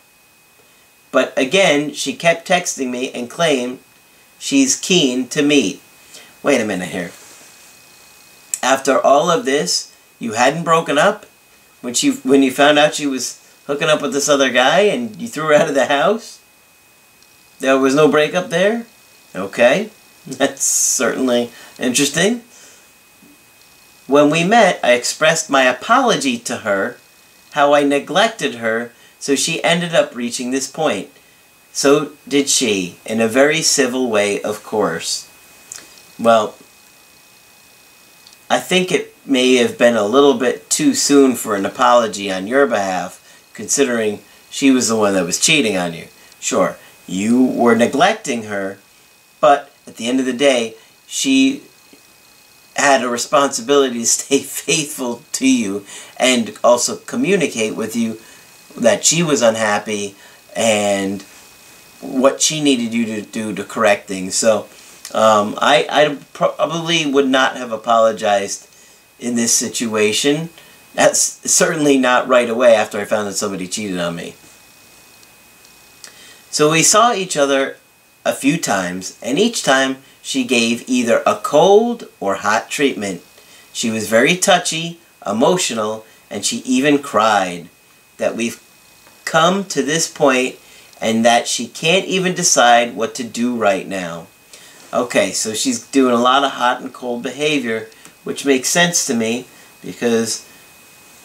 But 1.17 1.33
again, 1.35 1.95
she 1.95 2.13
kept 2.13 2.47
texting 2.47 2.91
me 2.91 3.11
and 3.11 3.31
claimed 3.31 3.79
she's 4.39 4.79
keen 4.79 5.29
to 5.29 5.41
meet. 5.41 5.81
Wait 6.43 6.61
a 6.61 6.65
minute 6.67 6.91
here. 6.91 7.11
After 8.63 9.01
all 9.01 9.31
of 9.31 9.47
this, 9.47 9.97
you 10.19 10.33
hadn't 10.33 10.65
broken 10.65 10.99
up 10.99 11.25
when 11.81 11.95
she 11.95 12.11
when 12.11 12.43
you 12.43 12.51
found 12.51 12.79
out 12.79 12.97
she 12.97 13.07
was 13.07 13.41
hooking 13.67 13.89
up 13.89 14.03
with 14.03 14.13
this 14.13 14.29
other 14.29 14.51
guy 14.51 14.81
and 14.81 15.17
you 15.17 15.27
threw 15.27 15.47
her 15.47 15.55
out 15.55 15.71
of 15.71 15.75
the 15.75 15.87
house? 15.87 16.39
There 17.61 17.79
was 17.79 17.95
no 17.95 18.09
breakup 18.09 18.51
there? 18.51 18.85
Okay. 19.35 19.89
That's 20.27 20.63
certainly 20.63 21.51
interesting. 21.79 22.43
When 24.07 24.29
we 24.29 24.45
met, 24.45 24.81
I 24.85 24.93
expressed 24.93 25.49
my 25.49 25.63
apology 25.63 26.37
to 26.41 26.59
her, 26.59 26.99
how 27.53 27.73
I 27.73 27.85
neglected 27.85 28.57
her, 28.57 28.93
so 29.19 29.35
she 29.35 29.63
ended 29.63 29.95
up 29.95 30.15
reaching 30.15 30.51
this 30.51 30.71
point. 30.71 31.11
So 31.73 32.13
did 32.27 32.49
she, 32.49 32.99
in 33.05 33.21
a 33.21 33.29
very 33.29 33.63
civil 33.63 34.09
way, 34.09 34.41
of 34.41 34.63
course. 34.65 35.29
Well, 36.19 36.55
I 38.49 38.61
think 38.61 38.91
it 38.91 39.15
may 39.27 39.57
have 39.57 39.77
been 39.77 39.97
a 39.97 40.07
little 40.07 40.35
bit 40.35 40.71
too 40.71 40.95
soon 40.95 41.35
for 41.35 41.57
an 41.57 41.67
apology 41.67 42.31
on 42.31 42.47
your 42.47 42.67
behalf, 42.67 43.51
considering 43.53 44.21
she 44.49 44.71
was 44.71 44.89
the 44.89 44.97
one 44.97 45.15
that 45.15 45.27
was 45.27 45.41
cheating 45.41 45.77
on 45.77 45.93
you. 45.93 46.07
Sure, 46.41 46.77
you 47.07 47.45
were 47.45 47.75
neglecting 47.75 48.45
her, 48.45 48.79
but 49.41 49.71
at 49.87 49.97
the 49.97 50.07
end 50.07 50.21
of 50.21 50.27
the 50.27 50.33
day, 50.33 50.75
she 51.07 51.63
had 52.77 53.03
a 53.03 53.09
responsibility 53.09 54.01
to 54.01 54.07
stay 54.07 54.39
faithful 54.41 55.23
to 55.33 55.49
you 55.49 55.85
and 56.19 56.57
also 56.63 56.97
communicate 56.97 57.75
with 57.75 57.97
you 57.97 58.19
that 58.77 59.05
she 59.05 59.23
was 59.23 59.43
unhappy 59.43 60.15
and 60.55 61.23
what 62.01 62.41
she 62.41 62.63
needed 62.63 62.93
you 62.95 63.05
to 63.07 63.23
do 63.23 63.55
to 63.55 63.65
correct 63.65 64.07
things. 64.07 64.35
So 64.35 64.69
um, 65.13 65.57
I, 65.61 65.87
I 65.91 66.19
probably 66.33 67.07
would 67.07 67.29
not 67.29 67.57
have 67.57 67.73
apologized 67.73 68.69
in 69.19 69.35
this 69.35 69.55
situation. 69.55 70.51
That's 70.95 71.21
certainly 71.51 71.99
not 71.99 72.29
right 72.29 72.49
away 72.49 72.75
after 72.75 72.99
I 72.99 73.05
found 73.05 73.29
that 73.29 73.35
somebody 73.35 73.67
cheated 73.67 73.99
on 73.99 74.17
me. 74.17 74.35
So 76.51 76.71
we 76.71 76.83
saw 76.83 77.13
each 77.13 77.37
other 77.37 77.77
a 78.25 78.33
few 78.33 78.59
times, 78.59 79.19
and 79.23 79.39
each 79.39 79.63
time 79.63 79.99
she 80.23 80.45
gave 80.45 80.89
either 80.89 81.23
a 81.27 81.37
cold 81.37 82.09
or 82.19 82.37
hot 82.37 82.71
treatment. 82.71 83.23
She 83.73 83.91
was 83.91 84.09
very 84.09 84.37
touchy, 84.37 84.99
emotional, 85.25 86.07
and 86.31 86.45
she 86.45 86.59
even 86.59 87.03
cried. 87.03 87.69
That 88.17 88.35
we've 88.35 88.61
come 89.27 89.65
to 89.65 89.83
this 89.83 90.11
point 90.11 90.57
and 90.99 91.27
that 91.27 91.47
she 91.47 91.69
can't 91.69 92.07
even 92.07 92.35
decide 92.35 92.97
what 92.97 93.15
to 93.17 93.25
do 93.25 93.55
right 93.55 93.87
now. 93.87 94.27
Okay, 94.95 95.33
so 95.33 95.53
she's 95.53 95.87
doing 95.87 96.15
a 96.15 96.19
lot 96.19 96.45
of 96.45 96.53
hot 96.53 96.81
and 96.81 96.95
cold 96.95 97.23
behavior, 97.23 97.89
which 98.25 98.47
makes 98.47 98.71
sense 98.71 99.07
to 99.07 99.15
me 99.15 99.47
because, 99.83 100.49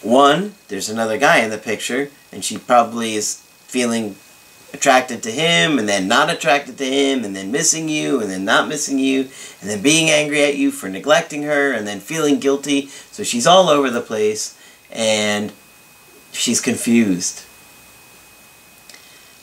one, 0.01 0.55
there's 0.67 0.89
another 0.89 1.17
guy 1.17 1.37
in 1.37 1.51
the 1.51 1.57
picture, 1.57 2.09
and 2.33 2.43
she 2.43 2.57
probably 2.57 3.15
is 3.15 3.35
feeling 3.67 4.15
attracted 4.73 5.21
to 5.23 5.31
him, 5.31 5.77
and 5.79 5.87
then 5.87 6.07
not 6.07 6.29
attracted 6.29 6.77
to 6.77 6.85
him, 6.85 7.23
and 7.23 7.35
then 7.35 7.51
missing 7.51 7.87
you, 7.87 8.19
and 8.19 8.29
then 8.29 8.43
not 8.43 8.67
missing 8.67 8.99
you, 8.99 9.21
and 9.61 9.69
then 9.69 9.81
being 9.81 10.09
angry 10.09 10.43
at 10.43 10.57
you 10.57 10.71
for 10.71 10.89
neglecting 10.89 11.43
her, 11.43 11.71
and 11.71 11.87
then 11.87 11.99
feeling 11.99 12.39
guilty. 12.39 12.87
So 13.11 13.23
she's 13.23 13.47
all 13.47 13.69
over 13.69 13.89
the 13.89 14.01
place, 14.01 14.57
and 14.91 15.53
she's 16.31 16.59
confused. 16.59 17.45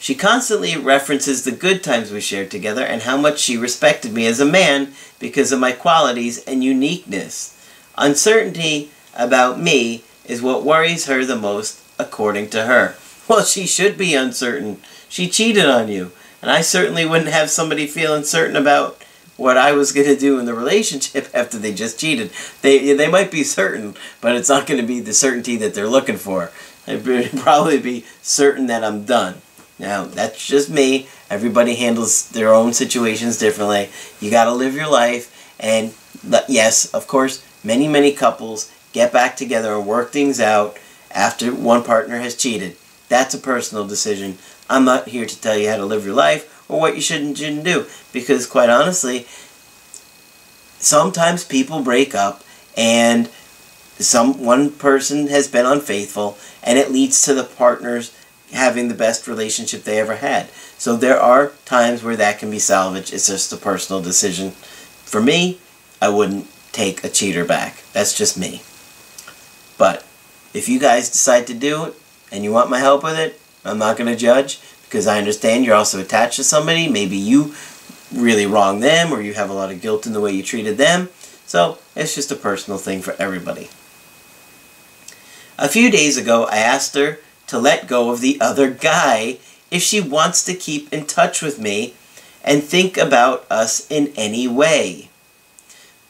She 0.00 0.14
constantly 0.14 0.76
references 0.76 1.44
the 1.44 1.50
good 1.50 1.82
times 1.82 2.12
we 2.12 2.20
shared 2.20 2.50
together 2.50 2.84
and 2.84 3.02
how 3.02 3.16
much 3.16 3.40
she 3.40 3.56
respected 3.56 4.12
me 4.12 4.26
as 4.26 4.38
a 4.38 4.44
man 4.44 4.92
because 5.18 5.50
of 5.50 5.58
my 5.58 5.72
qualities 5.72 6.44
and 6.44 6.62
uniqueness. 6.62 7.54
Uncertainty 7.96 8.90
about 9.16 9.60
me 9.60 10.04
is 10.24 10.40
what 10.40 10.64
worries 10.64 11.06
her 11.06 11.24
the 11.24 11.36
most, 11.36 11.82
according 11.98 12.50
to 12.50 12.66
her. 12.66 12.94
Well, 13.26 13.44
she 13.44 13.66
should 13.66 13.98
be 13.98 14.14
uncertain. 14.14 14.80
She 15.08 15.28
cheated 15.28 15.66
on 15.66 15.88
you. 15.88 16.12
And 16.40 16.50
I 16.50 16.60
certainly 16.60 17.04
wouldn't 17.04 17.30
have 17.30 17.50
somebody 17.50 17.86
feel 17.86 18.14
uncertain 18.14 18.56
about 18.56 19.02
what 19.36 19.56
I 19.56 19.72
was 19.72 19.92
going 19.92 20.06
to 20.06 20.16
do 20.16 20.38
in 20.38 20.46
the 20.46 20.54
relationship 20.54 21.28
after 21.34 21.58
they 21.58 21.74
just 21.74 21.98
cheated. 21.98 22.30
They, 22.62 22.92
they 22.92 23.08
might 23.10 23.30
be 23.30 23.42
certain, 23.42 23.96
but 24.20 24.36
it's 24.36 24.48
not 24.48 24.66
going 24.66 24.80
to 24.80 24.86
be 24.86 25.00
the 25.00 25.12
certainty 25.12 25.56
that 25.56 25.74
they're 25.74 25.88
looking 25.88 26.16
for. 26.16 26.52
It'd 26.86 27.32
probably 27.40 27.80
be 27.80 28.04
certain 28.22 28.66
that 28.68 28.84
I'm 28.84 29.04
done. 29.04 29.42
Now, 29.78 30.04
that's 30.04 30.44
just 30.44 30.70
me. 30.70 31.08
Everybody 31.30 31.76
handles 31.76 32.28
their 32.30 32.52
own 32.52 32.72
situations 32.72 33.38
differently. 33.38 33.90
You 34.20 34.30
got 34.30 34.44
to 34.44 34.52
live 34.52 34.74
your 34.74 34.90
life. 34.90 35.54
And 35.60 35.94
yes, 36.48 36.92
of 36.92 37.06
course, 37.06 37.44
many, 37.62 37.86
many 37.86 38.12
couples 38.12 38.72
get 38.92 39.12
back 39.12 39.36
together 39.36 39.74
and 39.74 39.86
work 39.86 40.10
things 40.10 40.40
out 40.40 40.76
after 41.10 41.52
one 41.52 41.84
partner 41.84 42.18
has 42.18 42.34
cheated. 42.34 42.76
That's 43.08 43.34
a 43.34 43.38
personal 43.38 43.86
decision. 43.86 44.38
I'm 44.68 44.84
not 44.84 45.08
here 45.08 45.26
to 45.26 45.40
tell 45.40 45.56
you 45.56 45.68
how 45.68 45.76
to 45.76 45.86
live 45.86 46.04
your 46.04 46.14
life 46.14 46.66
or 46.68 46.80
what 46.80 46.94
you 46.94 47.00
should 47.00 47.22
and 47.22 47.38
shouldn't 47.38 47.64
do. 47.64 47.86
Because 48.12 48.46
quite 48.46 48.68
honestly, 48.68 49.26
sometimes 50.78 51.44
people 51.44 51.82
break 51.82 52.14
up 52.14 52.42
and 52.76 53.28
some 53.98 54.44
one 54.44 54.70
person 54.70 55.28
has 55.28 55.48
been 55.48 55.66
unfaithful 55.66 56.38
and 56.62 56.78
it 56.78 56.90
leads 56.90 57.22
to 57.22 57.34
the 57.34 57.44
partners 57.44 58.14
having 58.52 58.88
the 58.88 58.94
best 58.94 59.26
relationship 59.26 59.84
they 59.84 59.98
ever 59.98 60.16
had. 60.16 60.50
So 60.78 60.96
there 60.96 61.20
are 61.20 61.52
times 61.64 62.02
where 62.02 62.16
that 62.16 62.38
can 62.38 62.50
be 62.50 62.58
salvaged. 62.58 63.12
It's 63.12 63.26
just 63.26 63.52
a 63.52 63.56
personal 63.56 64.02
decision. 64.02 64.52
For 64.52 65.20
me, 65.20 65.58
I 66.00 66.08
wouldn't 66.08 66.46
take 66.72 67.04
a 67.04 67.08
cheater 67.08 67.44
back. 67.44 67.82
That's 67.92 68.16
just 68.16 68.38
me. 68.38 68.62
But 69.76 70.06
if 70.54 70.68
you 70.68 70.78
guys 70.78 71.10
decide 71.10 71.46
to 71.48 71.54
do 71.54 71.84
it, 71.84 71.94
and 72.30 72.44
you 72.44 72.52
want 72.52 72.70
my 72.70 72.78
help 72.78 73.02
with 73.02 73.18
it, 73.18 73.40
I'm 73.64 73.78
not 73.78 73.96
going 73.96 74.10
to 74.10 74.16
judge 74.16 74.60
because 74.84 75.06
I 75.06 75.18
understand 75.18 75.64
you're 75.64 75.74
also 75.74 76.00
attached 76.00 76.36
to 76.36 76.44
somebody. 76.44 76.88
Maybe 76.88 77.16
you 77.16 77.54
really 78.14 78.46
wronged 78.46 78.82
them 78.82 79.12
or 79.12 79.20
you 79.20 79.34
have 79.34 79.50
a 79.50 79.54
lot 79.54 79.70
of 79.70 79.80
guilt 79.80 80.06
in 80.06 80.12
the 80.12 80.20
way 80.20 80.32
you 80.32 80.42
treated 80.42 80.78
them. 80.78 81.08
So 81.46 81.78
it's 81.96 82.14
just 82.14 82.32
a 82.32 82.36
personal 82.36 82.78
thing 82.78 83.00
for 83.02 83.14
everybody. 83.18 83.70
A 85.58 85.68
few 85.68 85.90
days 85.90 86.16
ago, 86.16 86.44
I 86.44 86.58
asked 86.58 86.94
her 86.94 87.18
to 87.48 87.58
let 87.58 87.88
go 87.88 88.10
of 88.10 88.20
the 88.20 88.40
other 88.40 88.70
guy 88.70 89.38
if 89.70 89.82
she 89.82 90.00
wants 90.00 90.44
to 90.44 90.54
keep 90.54 90.92
in 90.92 91.04
touch 91.06 91.42
with 91.42 91.58
me 91.58 91.94
and 92.44 92.62
think 92.62 92.96
about 92.96 93.44
us 93.50 93.86
in 93.90 94.12
any 94.16 94.46
way. 94.46 95.10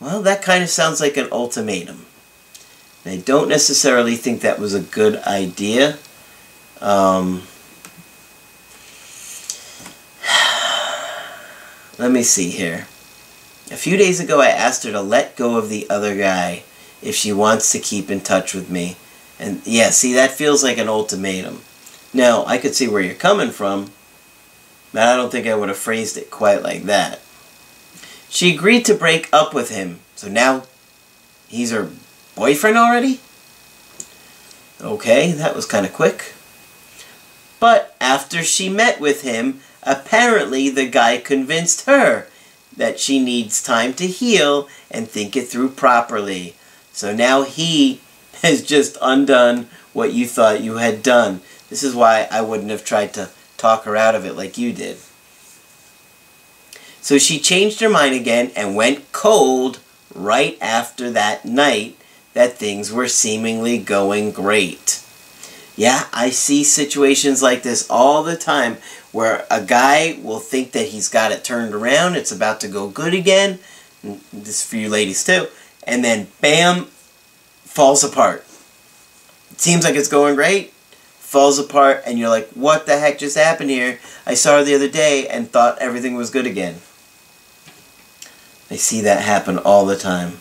Well, 0.01 0.23
that 0.23 0.43
kind 0.43 0.63
of 0.63 0.69
sounds 0.69 1.01
like 1.01 1.17
an 1.17 1.29
ultimatum. 1.33 2.07
I 3.05 3.17
don't 3.17 3.49
necessarily 3.49 4.17
think 4.17 4.43
that 4.43 4.59
was 4.59 4.75
a 4.75 4.81
good 4.81 5.17
idea. 5.23 5.99
Um, 6.81 7.45
let 11.99 12.11
me 12.11 12.23
see 12.23 12.51
here. 12.51 12.87
A 13.71 13.77
few 13.77 13.97
days 13.97 14.21
ago, 14.21 14.41
I 14.41 14.49
asked 14.49 14.85
her 14.85 14.93
to 14.93 15.01
let 15.01 15.37
go 15.37 15.57
of 15.57 15.69
the 15.69 15.89
other 15.91 16.17
guy 16.17 16.63
if 17.03 17.15
she 17.15 17.33
wants 17.33 17.73
to 17.73 17.79
keep 17.79 18.11
in 18.11 18.21
touch 18.21 18.55
with 18.55 18.71
me. 18.71 18.97
And 19.39 19.63
yeah, 19.65 19.91
see, 19.91 20.15
that 20.15 20.33
feels 20.33 20.63
like 20.65 20.79
an 20.79 20.89
ultimatum. 20.89 21.61
Now, 22.13 22.45
I 22.47 22.59
could 22.59 22.75
see 22.75 22.89
where 22.89 23.03
you're 23.03 23.15
coming 23.15 23.51
from, 23.51 23.93
but 24.93 25.03
I 25.03 25.17
don't 25.17 25.31
think 25.31 25.47
I 25.47 25.55
would 25.55 25.69
have 25.69 25.79
phrased 25.79 26.17
it 26.17 26.31
quite 26.31 26.63
like 26.63 26.85
that. 26.85 27.21
She 28.29 28.55
agreed 28.55 28.85
to 28.87 28.95
break 28.95 29.29
up 29.33 29.55
with 29.55 29.71
him, 29.71 30.01
so 30.17 30.29
now 30.29 30.65
he's 31.49 31.71
her 31.71 31.91
boyfriend 32.35 32.79
already? 32.79 33.21
Okay, 34.81 35.33
that 35.33 35.57
was 35.57 35.67
kind 35.67 35.85
of 35.85 35.93
quick. 35.93 36.35
But 37.59 37.97
after 38.01 38.43
she 38.43 38.69
met 38.69 39.01
with 39.01 39.23
him, 39.23 39.61
apparently 39.83 40.69
the 40.69 40.89
guy 40.89 41.19
convinced 41.19 41.87
her 41.87 42.29
that 42.77 43.01
she 43.01 43.19
needs 43.19 43.63
time 43.63 43.93
to 43.95 44.07
heal 44.07 44.69
and 44.91 45.09
think 45.09 45.37
it 45.37 45.49
through 45.49 45.71
properly. 45.71 46.55
So 46.93 47.15
now 47.15 47.43
he 47.43 48.01
has 48.43 48.63
just 48.63 48.97
undone 49.01 49.69
what 49.93 50.13
you 50.13 50.27
thought 50.27 50.63
you 50.63 50.77
had 50.77 51.03
done. 51.03 51.41
This 51.71 51.83
is 51.83 51.95
why 51.95 52.29
I 52.31 52.41
wouldn't 52.41 52.71
have 52.71 52.85
tried 52.85 53.13
to 53.15 53.31
talk 53.57 53.85
her 53.85 53.97
out 53.97 54.15
of 54.15 54.25
it 54.25 54.35
like 54.35 54.57
you 54.57 54.73
did. 54.73 54.99
So 57.01 57.19
she 57.19 57.39
changed 57.39 57.81
her 57.81 57.89
mind 57.89 58.15
again 58.15 58.51
and 58.55 58.77
went 58.77 59.13
cold 59.13 59.81
right 60.15 60.59
after 60.61 61.11
that 61.11 61.45
night 61.45 61.97
that 62.35 62.59
things 62.59 62.93
were 62.93 63.09
seemingly 63.09 63.79
going 63.79 64.31
great. 64.31 65.03
Yeah, 65.77 66.07
I 66.13 66.31
see 66.31 66.65
situations 66.65 67.43
like 67.43 67.63
this 67.63 67.89
all 67.89 68.23
the 68.23 68.37
time 68.37 68.79
where 69.13 69.47
a 69.51 69.63
guy 69.63 70.19
will 70.23 70.41
think 70.41 70.73
that 70.73 70.89
he's 70.89 71.09
got 71.09 71.33
it 71.33 71.45
turned 71.45 71.75
around, 71.75 72.17
it's 72.17 72.33
about 72.33 72.61
to 72.61 72.69
go 72.69 72.89
good 72.89 73.15
again. 73.15 73.59
This 74.33 74.65
for 74.65 74.77
you 74.77 74.89
ladies 74.89 75.25
too. 75.25 75.47
And 75.85 76.05
then 76.05 76.29
bam, 76.41 76.89
falls 77.69 78.03
apart. 78.03 78.45
It 79.51 79.61
seems 79.61 79.85
like 79.85 79.95
it's 79.95 80.09
going 80.09 80.35
great, 80.35 80.73
falls 81.19 81.59
apart, 81.59 82.03
and 82.07 82.19
you're 82.19 82.29
like, 82.29 82.49
what 82.51 82.87
the 82.87 82.99
heck 82.99 83.19
just 83.19 83.37
happened 83.37 83.71
here? 83.71 84.01
I 84.27 84.35
saw 84.35 84.59
her 84.59 84.65
the 84.65 84.75
other 84.75 84.89
day 84.89 85.29
and 85.29 85.51
thought 85.51 85.79
everything 85.79 86.15
was 86.17 86.31
good 86.31 86.47
again. 86.47 86.77
I 88.71 88.77
see 88.77 89.01
that 89.03 89.23
happen 89.23 89.59
all 89.59 89.87
the 89.87 89.97
time. 89.97 90.39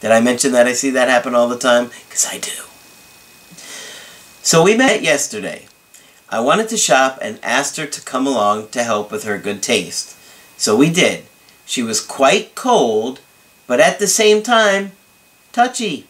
Did 0.00 0.10
I 0.10 0.20
mention 0.20 0.52
that 0.52 0.66
I 0.66 0.72
see 0.72 0.90
that 0.90 1.08
happen 1.08 1.34
all 1.34 1.48
the 1.48 1.58
time? 1.58 1.90
Because 2.08 2.26
I 2.26 2.38
do. 2.38 2.50
So 4.42 4.62
we 4.62 4.76
met 4.76 5.02
yesterday. 5.02 5.66
I 6.28 6.40
wanted 6.40 6.68
to 6.70 6.76
shop 6.76 7.18
and 7.22 7.38
asked 7.42 7.76
her 7.76 7.86
to 7.86 8.00
come 8.02 8.26
along 8.26 8.68
to 8.68 8.82
help 8.82 9.12
with 9.12 9.24
her 9.24 9.38
good 9.38 9.62
taste. 9.62 10.16
So 10.56 10.76
we 10.76 10.90
did. 10.90 11.24
She 11.64 11.82
was 11.82 12.00
quite 12.00 12.54
cold, 12.54 13.20
but 13.66 13.80
at 13.80 13.98
the 13.98 14.06
same 14.06 14.42
time, 14.42 14.92
touchy. 15.56 16.06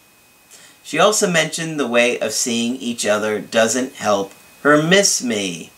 She 0.83 0.99
also 0.99 1.31
mentioned 1.31 1.79
the 1.79 1.87
way 1.87 2.19
of 2.19 2.33
seeing 2.33 2.75
each 2.75 3.05
other 3.05 3.39
doesn't 3.39 3.93
help 3.93 4.33
her 4.61 4.83
miss 4.83 5.23
me. 5.23 5.71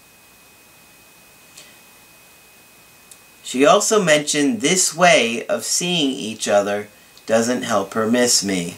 She 3.44 3.68
also 3.68 4.02
mentioned 4.02 4.62
this 4.62 4.96
way 4.96 5.46
of 5.46 5.64
seeing 5.64 6.10
each 6.10 6.48
other 6.48 6.88
doesn't 7.28 7.62
help 7.62 7.94
her 7.94 8.10
miss 8.10 8.44
me. 8.44 8.78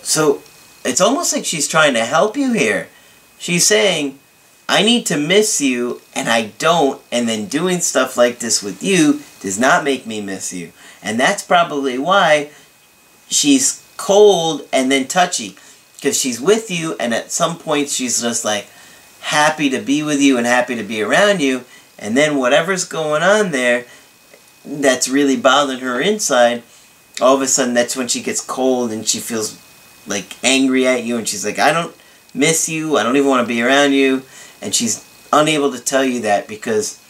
So 0.00 0.40
it's 0.84 1.00
almost 1.00 1.32
like 1.32 1.44
she's 1.44 1.66
trying 1.66 1.94
to 1.94 2.04
help 2.04 2.36
you 2.36 2.52
here. 2.52 2.86
She's 3.36 3.66
saying, 3.66 4.20
I 4.68 4.82
need 4.82 5.06
to 5.06 5.16
miss 5.16 5.60
you, 5.60 6.00
and 6.14 6.28
I 6.28 6.52
don't, 6.58 7.02
and 7.10 7.28
then 7.28 7.46
doing 7.46 7.80
stuff 7.80 8.16
like 8.16 8.38
this 8.38 8.62
with 8.62 8.80
you 8.80 9.22
does 9.40 9.58
not 9.58 9.82
make 9.82 10.06
me 10.06 10.20
miss 10.20 10.52
you. 10.52 10.70
And 11.02 11.18
that's 11.18 11.42
probably 11.42 11.98
why 11.98 12.50
she's 13.28 13.86
cold 13.96 14.66
and 14.72 14.90
then 14.90 15.06
touchy. 15.06 15.56
Because 15.96 16.20
she's 16.20 16.40
with 16.40 16.70
you, 16.70 16.96
and 17.00 17.14
at 17.14 17.32
some 17.32 17.56
point 17.56 17.88
she's 17.88 18.20
just 18.20 18.44
like 18.44 18.66
happy 19.20 19.70
to 19.70 19.80
be 19.80 20.02
with 20.02 20.20
you 20.20 20.36
and 20.36 20.46
happy 20.46 20.76
to 20.76 20.82
be 20.82 21.00
around 21.00 21.40
you. 21.40 21.64
And 21.98 22.14
then 22.14 22.36
whatever's 22.36 22.84
going 22.84 23.22
on 23.22 23.52
there 23.52 23.86
that's 24.64 25.08
really 25.08 25.36
bothering 25.36 25.80
her 25.80 26.00
inside, 26.00 26.62
all 27.20 27.34
of 27.36 27.42
a 27.42 27.46
sudden 27.46 27.74
that's 27.74 27.96
when 27.96 28.08
she 28.08 28.22
gets 28.22 28.40
cold 28.40 28.90
and 28.90 29.06
she 29.06 29.18
feels 29.18 29.60
like 30.06 30.36
angry 30.44 30.86
at 30.86 31.04
you 31.04 31.16
and 31.16 31.26
she's 31.26 31.44
like, 31.44 31.58
I 31.58 31.72
don't 31.72 31.94
miss 32.34 32.68
you, 32.68 32.96
I 32.96 33.02
don't 33.02 33.16
even 33.16 33.28
want 33.28 33.46
to 33.46 33.52
be 33.52 33.62
around 33.62 33.92
you. 33.92 34.22
And 34.60 34.74
she's 34.74 35.08
unable 35.32 35.72
to 35.72 35.80
tell 35.80 36.04
you 36.04 36.20
that 36.22 36.48
because, 36.48 37.00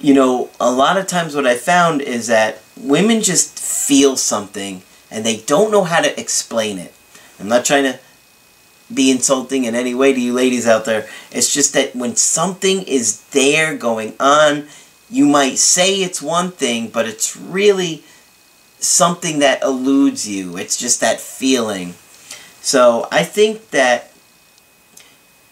you 0.00 0.14
know, 0.14 0.50
a 0.60 0.70
lot 0.70 0.96
of 0.96 1.06
times 1.06 1.34
what 1.34 1.46
I 1.46 1.56
found 1.56 2.02
is 2.02 2.26
that 2.26 2.60
women 2.76 3.22
just 3.22 3.58
feel 3.58 4.16
something 4.16 4.82
and 5.10 5.24
they 5.24 5.38
don't 5.38 5.70
know 5.70 5.84
how 5.84 6.00
to 6.00 6.20
explain 6.20 6.78
it. 6.78 6.94
I'm 7.40 7.48
not 7.48 7.64
trying 7.64 7.84
to 7.84 7.98
be 8.92 9.10
insulting 9.10 9.64
in 9.64 9.74
any 9.74 9.94
way 9.94 10.12
to 10.12 10.20
you 10.20 10.32
ladies 10.32 10.66
out 10.66 10.84
there. 10.84 11.08
It's 11.30 11.52
just 11.52 11.74
that 11.74 11.94
when 11.94 12.16
something 12.16 12.82
is 12.82 13.22
there 13.28 13.76
going 13.76 14.14
on, 14.18 14.66
you 15.10 15.26
might 15.26 15.58
say 15.58 15.96
it's 15.96 16.22
one 16.22 16.50
thing, 16.50 16.88
but 16.88 17.06
it's 17.06 17.36
really 17.36 18.02
something 18.78 19.40
that 19.40 19.62
eludes 19.62 20.28
you. 20.28 20.56
It's 20.56 20.76
just 20.76 21.00
that 21.00 21.20
feeling. 21.20 21.94
So 22.60 23.08
I 23.10 23.24
think 23.24 23.70
that 23.70 24.12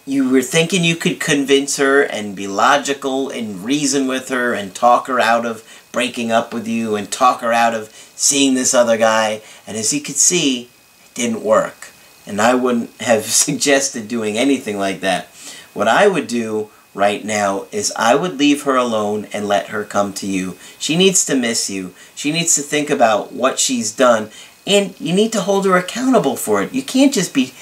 you 0.04 0.30
were 0.30 0.42
thinking 0.42 0.84
you 0.84 0.96
could 0.96 1.18
convince 1.18 1.78
her 1.78 2.02
and 2.02 2.36
be 2.36 2.46
logical 2.46 3.28
and 3.28 3.64
reason 3.64 4.06
with 4.06 4.28
her 4.28 4.54
and 4.54 4.74
talk 4.74 5.08
her 5.08 5.18
out 5.18 5.44
of 5.44 5.64
breaking 5.90 6.30
up 6.30 6.54
with 6.54 6.68
you 6.68 6.94
and 6.94 7.10
talk 7.10 7.40
her 7.40 7.52
out 7.52 7.74
of 7.74 7.88
seeing 8.16 8.54
this 8.54 8.74
other 8.74 8.96
guy. 8.96 9.42
And 9.66 9.76
as 9.76 9.92
you 9.92 10.00
could 10.00 10.16
see, 10.16 10.62
it 11.04 11.14
didn't 11.14 11.44
work. 11.44 11.90
And 12.26 12.40
I 12.40 12.54
wouldn't 12.54 12.90
have 13.00 13.24
suggested 13.24 14.08
doing 14.08 14.36
anything 14.36 14.78
like 14.78 15.00
that. 15.00 15.28
what 15.72 15.86
I 15.86 16.08
would 16.08 16.26
do 16.26 16.70
right 16.94 17.24
now 17.24 17.66
is 17.70 17.92
I 17.94 18.14
would 18.14 18.38
leave 18.38 18.62
her 18.62 18.74
alone 18.74 19.28
and 19.32 19.46
let 19.46 19.68
her 19.68 19.84
come 19.84 20.14
to 20.14 20.26
you. 20.26 20.56
She 20.78 20.96
needs 20.96 21.24
to 21.26 21.36
miss 21.36 21.68
you. 21.68 21.94
She 22.14 22.32
needs 22.32 22.54
to 22.54 22.62
think 22.62 22.88
about 22.88 23.32
what 23.32 23.58
she's 23.58 23.94
done. 23.94 24.30
And 24.66 24.98
you 24.98 25.14
need 25.14 25.32
to 25.34 25.42
hold 25.42 25.66
her 25.66 25.76
accountable 25.76 26.36
for 26.36 26.62
it. 26.62 26.72
You 26.72 26.82
can't 26.82 27.12
just 27.12 27.34
be 27.34 27.52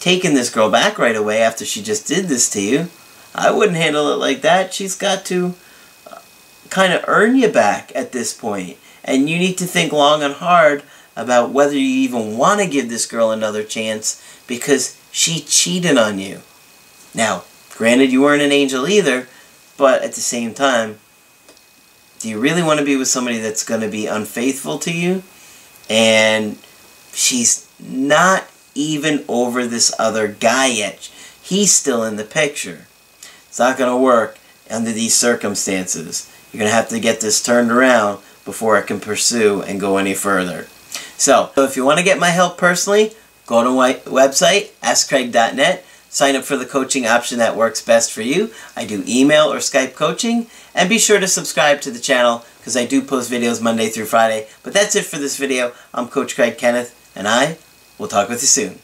taking 0.00 0.34
this 0.34 0.50
girl 0.50 0.68
back 0.68 0.98
right 0.98 1.14
away 1.14 1.40
after 1.40 1.64
she 1.64 1.80
just 1.80 2.08
did 2.08 2.26
this 2.26 2.50
to 2.50 2.60
you. 2.60 2.88
I 3.34 3.52
wouldn't 3.52 3.78
handle 3.78 4.12
it 4.12 4.16
like 4.16 4.42
that. 4.42 4.74
She's 4.74 4.96
got 4.96 5.24
to 5.26 5.54
uh, 6.10 6.18
kind 6.68 6.92
of 6.92 7.04
earn 7.06 7.36
you 7.36 7.48
back 7.48 7.92
at 7.94 8.12
this 8.12 8.34
point. 8.34 8.76
And 9.04 9.28
you 9.28 9.38
need 9.38 9.58
to 9.58 9.64
think 9.64 9.92
long 9.92 10.22
and 10.22 10.34
hard 10.34 10.82
about 11.16 11.50
whether 11.50 11.74
you 11.74 11.80
even 11.80 12.38
want 12.38 12.60
to 12.60 12.66
give 12.66 12.88
this 12.88 13.06
girl 13.06 13.30
another 13.30 13.62
chance 13.62 14.22
because 14.46 14.98
she 15.10 15.40
cheated 15.40 15.98
on 15.98 16.18
you. 16.18 16.40
Now, 17.14 17.44
granted, 17.76 18.12
you 18.12 18.22
weren't 18.22 18.42
an 18.42 18.52
angel 18.52 18.88
either, 18.88 19.28
but 19.76 20.02
at 20.02 20.12
the 20.14 20.20
same 20.20 20.54
time, 20.54 20.98
do 22.20 22.28
you 22.28 22.38
really 22.38 22.62
want 22.62 22.78
to 22.78 22.86
be 22.86 22.96
with 22.96 23.08
somebody 23.08 23.38
that's 23.38 23.64
going 23.64 23.80
to 23.80 23.88
be 23.88 24.06
unfaithful 24.06 24.78
to 24.78 24.92
you? 24.92 25.22
And 25.90 26.56
she's 27.12 27.68
not 27.80 28.46
even 28.74 29.24
over 29.28 29.66
this 29.66 29.92
other 29.98 30.28
guy 30.28 30.68
yet. 30.68 31.10
He's 31.42 31.72
still 31.72 32.04
in 32.04 32.16
the 32.16 32.24
picture. 32.24 32.86
It's 33.48 33.58
not 33.58 33.76
going 33.76 33.90
to 33.90 33.96
work 33.96 34.38
under 34.70 34.92
these 34.92 35.14
circumstances. 35.14 36.30
You're 36.52 36.60
going 36.60 36.70
to 36.70 36.74
have 36.74 36.88
to 36.90 37.00
get 37.00 37.20
this 37.20 37.42
turned 37.42 37.70
around 37.70 38.22
before 38.44 38.76
I 38.76 38.82
can 38.82 39.00
pursue 39.00 39.62
and 39.62 39.80
go 39.80 39.96
any 39.96 40.14
further. 40.14 40.66
So, 41.16 41.50
if 41.56 41.76
you 41.76 41.84
want 41.84 41.98
to 41.98 42.04
get 42.04 42.18
my 42.18 42.30
help 42.30 42.58
personally, 42.58 43.12
go 43.46 43.62
to 43.62 43.70
my 43.70 43.94
website, 44.04 44.70
askcraig.net, 44.82 45.84
sign 46.08 46.36
up 46.36 46.44
for 46.44 46.56
the 46.56 46.66
coaching 46.66 47.06
option 47.06 47.38
that 47.38 47.56
works 47.56 47.80
best 47.80 48.12
for 48.12 48.22
you. 48.22 48.50
I 48.76 48.84
do 48.84 49.04
email 49.06 49.52
or 49.52 49.58
Skype 49.58 49.94
coaching, 49.94 50.48
and 50.74 50.88
be 50.88 50.98
sure 50.98 51.20
to 51.20 51.28
subscribe 51.28 51.80
to 51.82 51.90
the 51.90 52.00
channel 52.00 52.44
because 52.58 52.76
I 52.76 52.84
do 52.84 53.02
post 53.02 53.30
videos 53.30 53.62
Monday 53.62 53.88
through 53.88 54.06
Friday. 54.06 54.48
But 54.62 54.72
that's 54.72 54.94
it 54.94 55.04
for 55.04 55.16
this 55.16 55.36
video. 55.36 55.72
I'm 55.94 56.08
Coach 56.08 56.34
Craig 56.34 56.58
Kenneth, 56.58 56.94
and 57.16 57.26
I 57.26 57.56
will 57.98 58.08
talk 58.08 58.28
with 58.28 58.42
you 58.42 58.48
soon. 58.48 58.81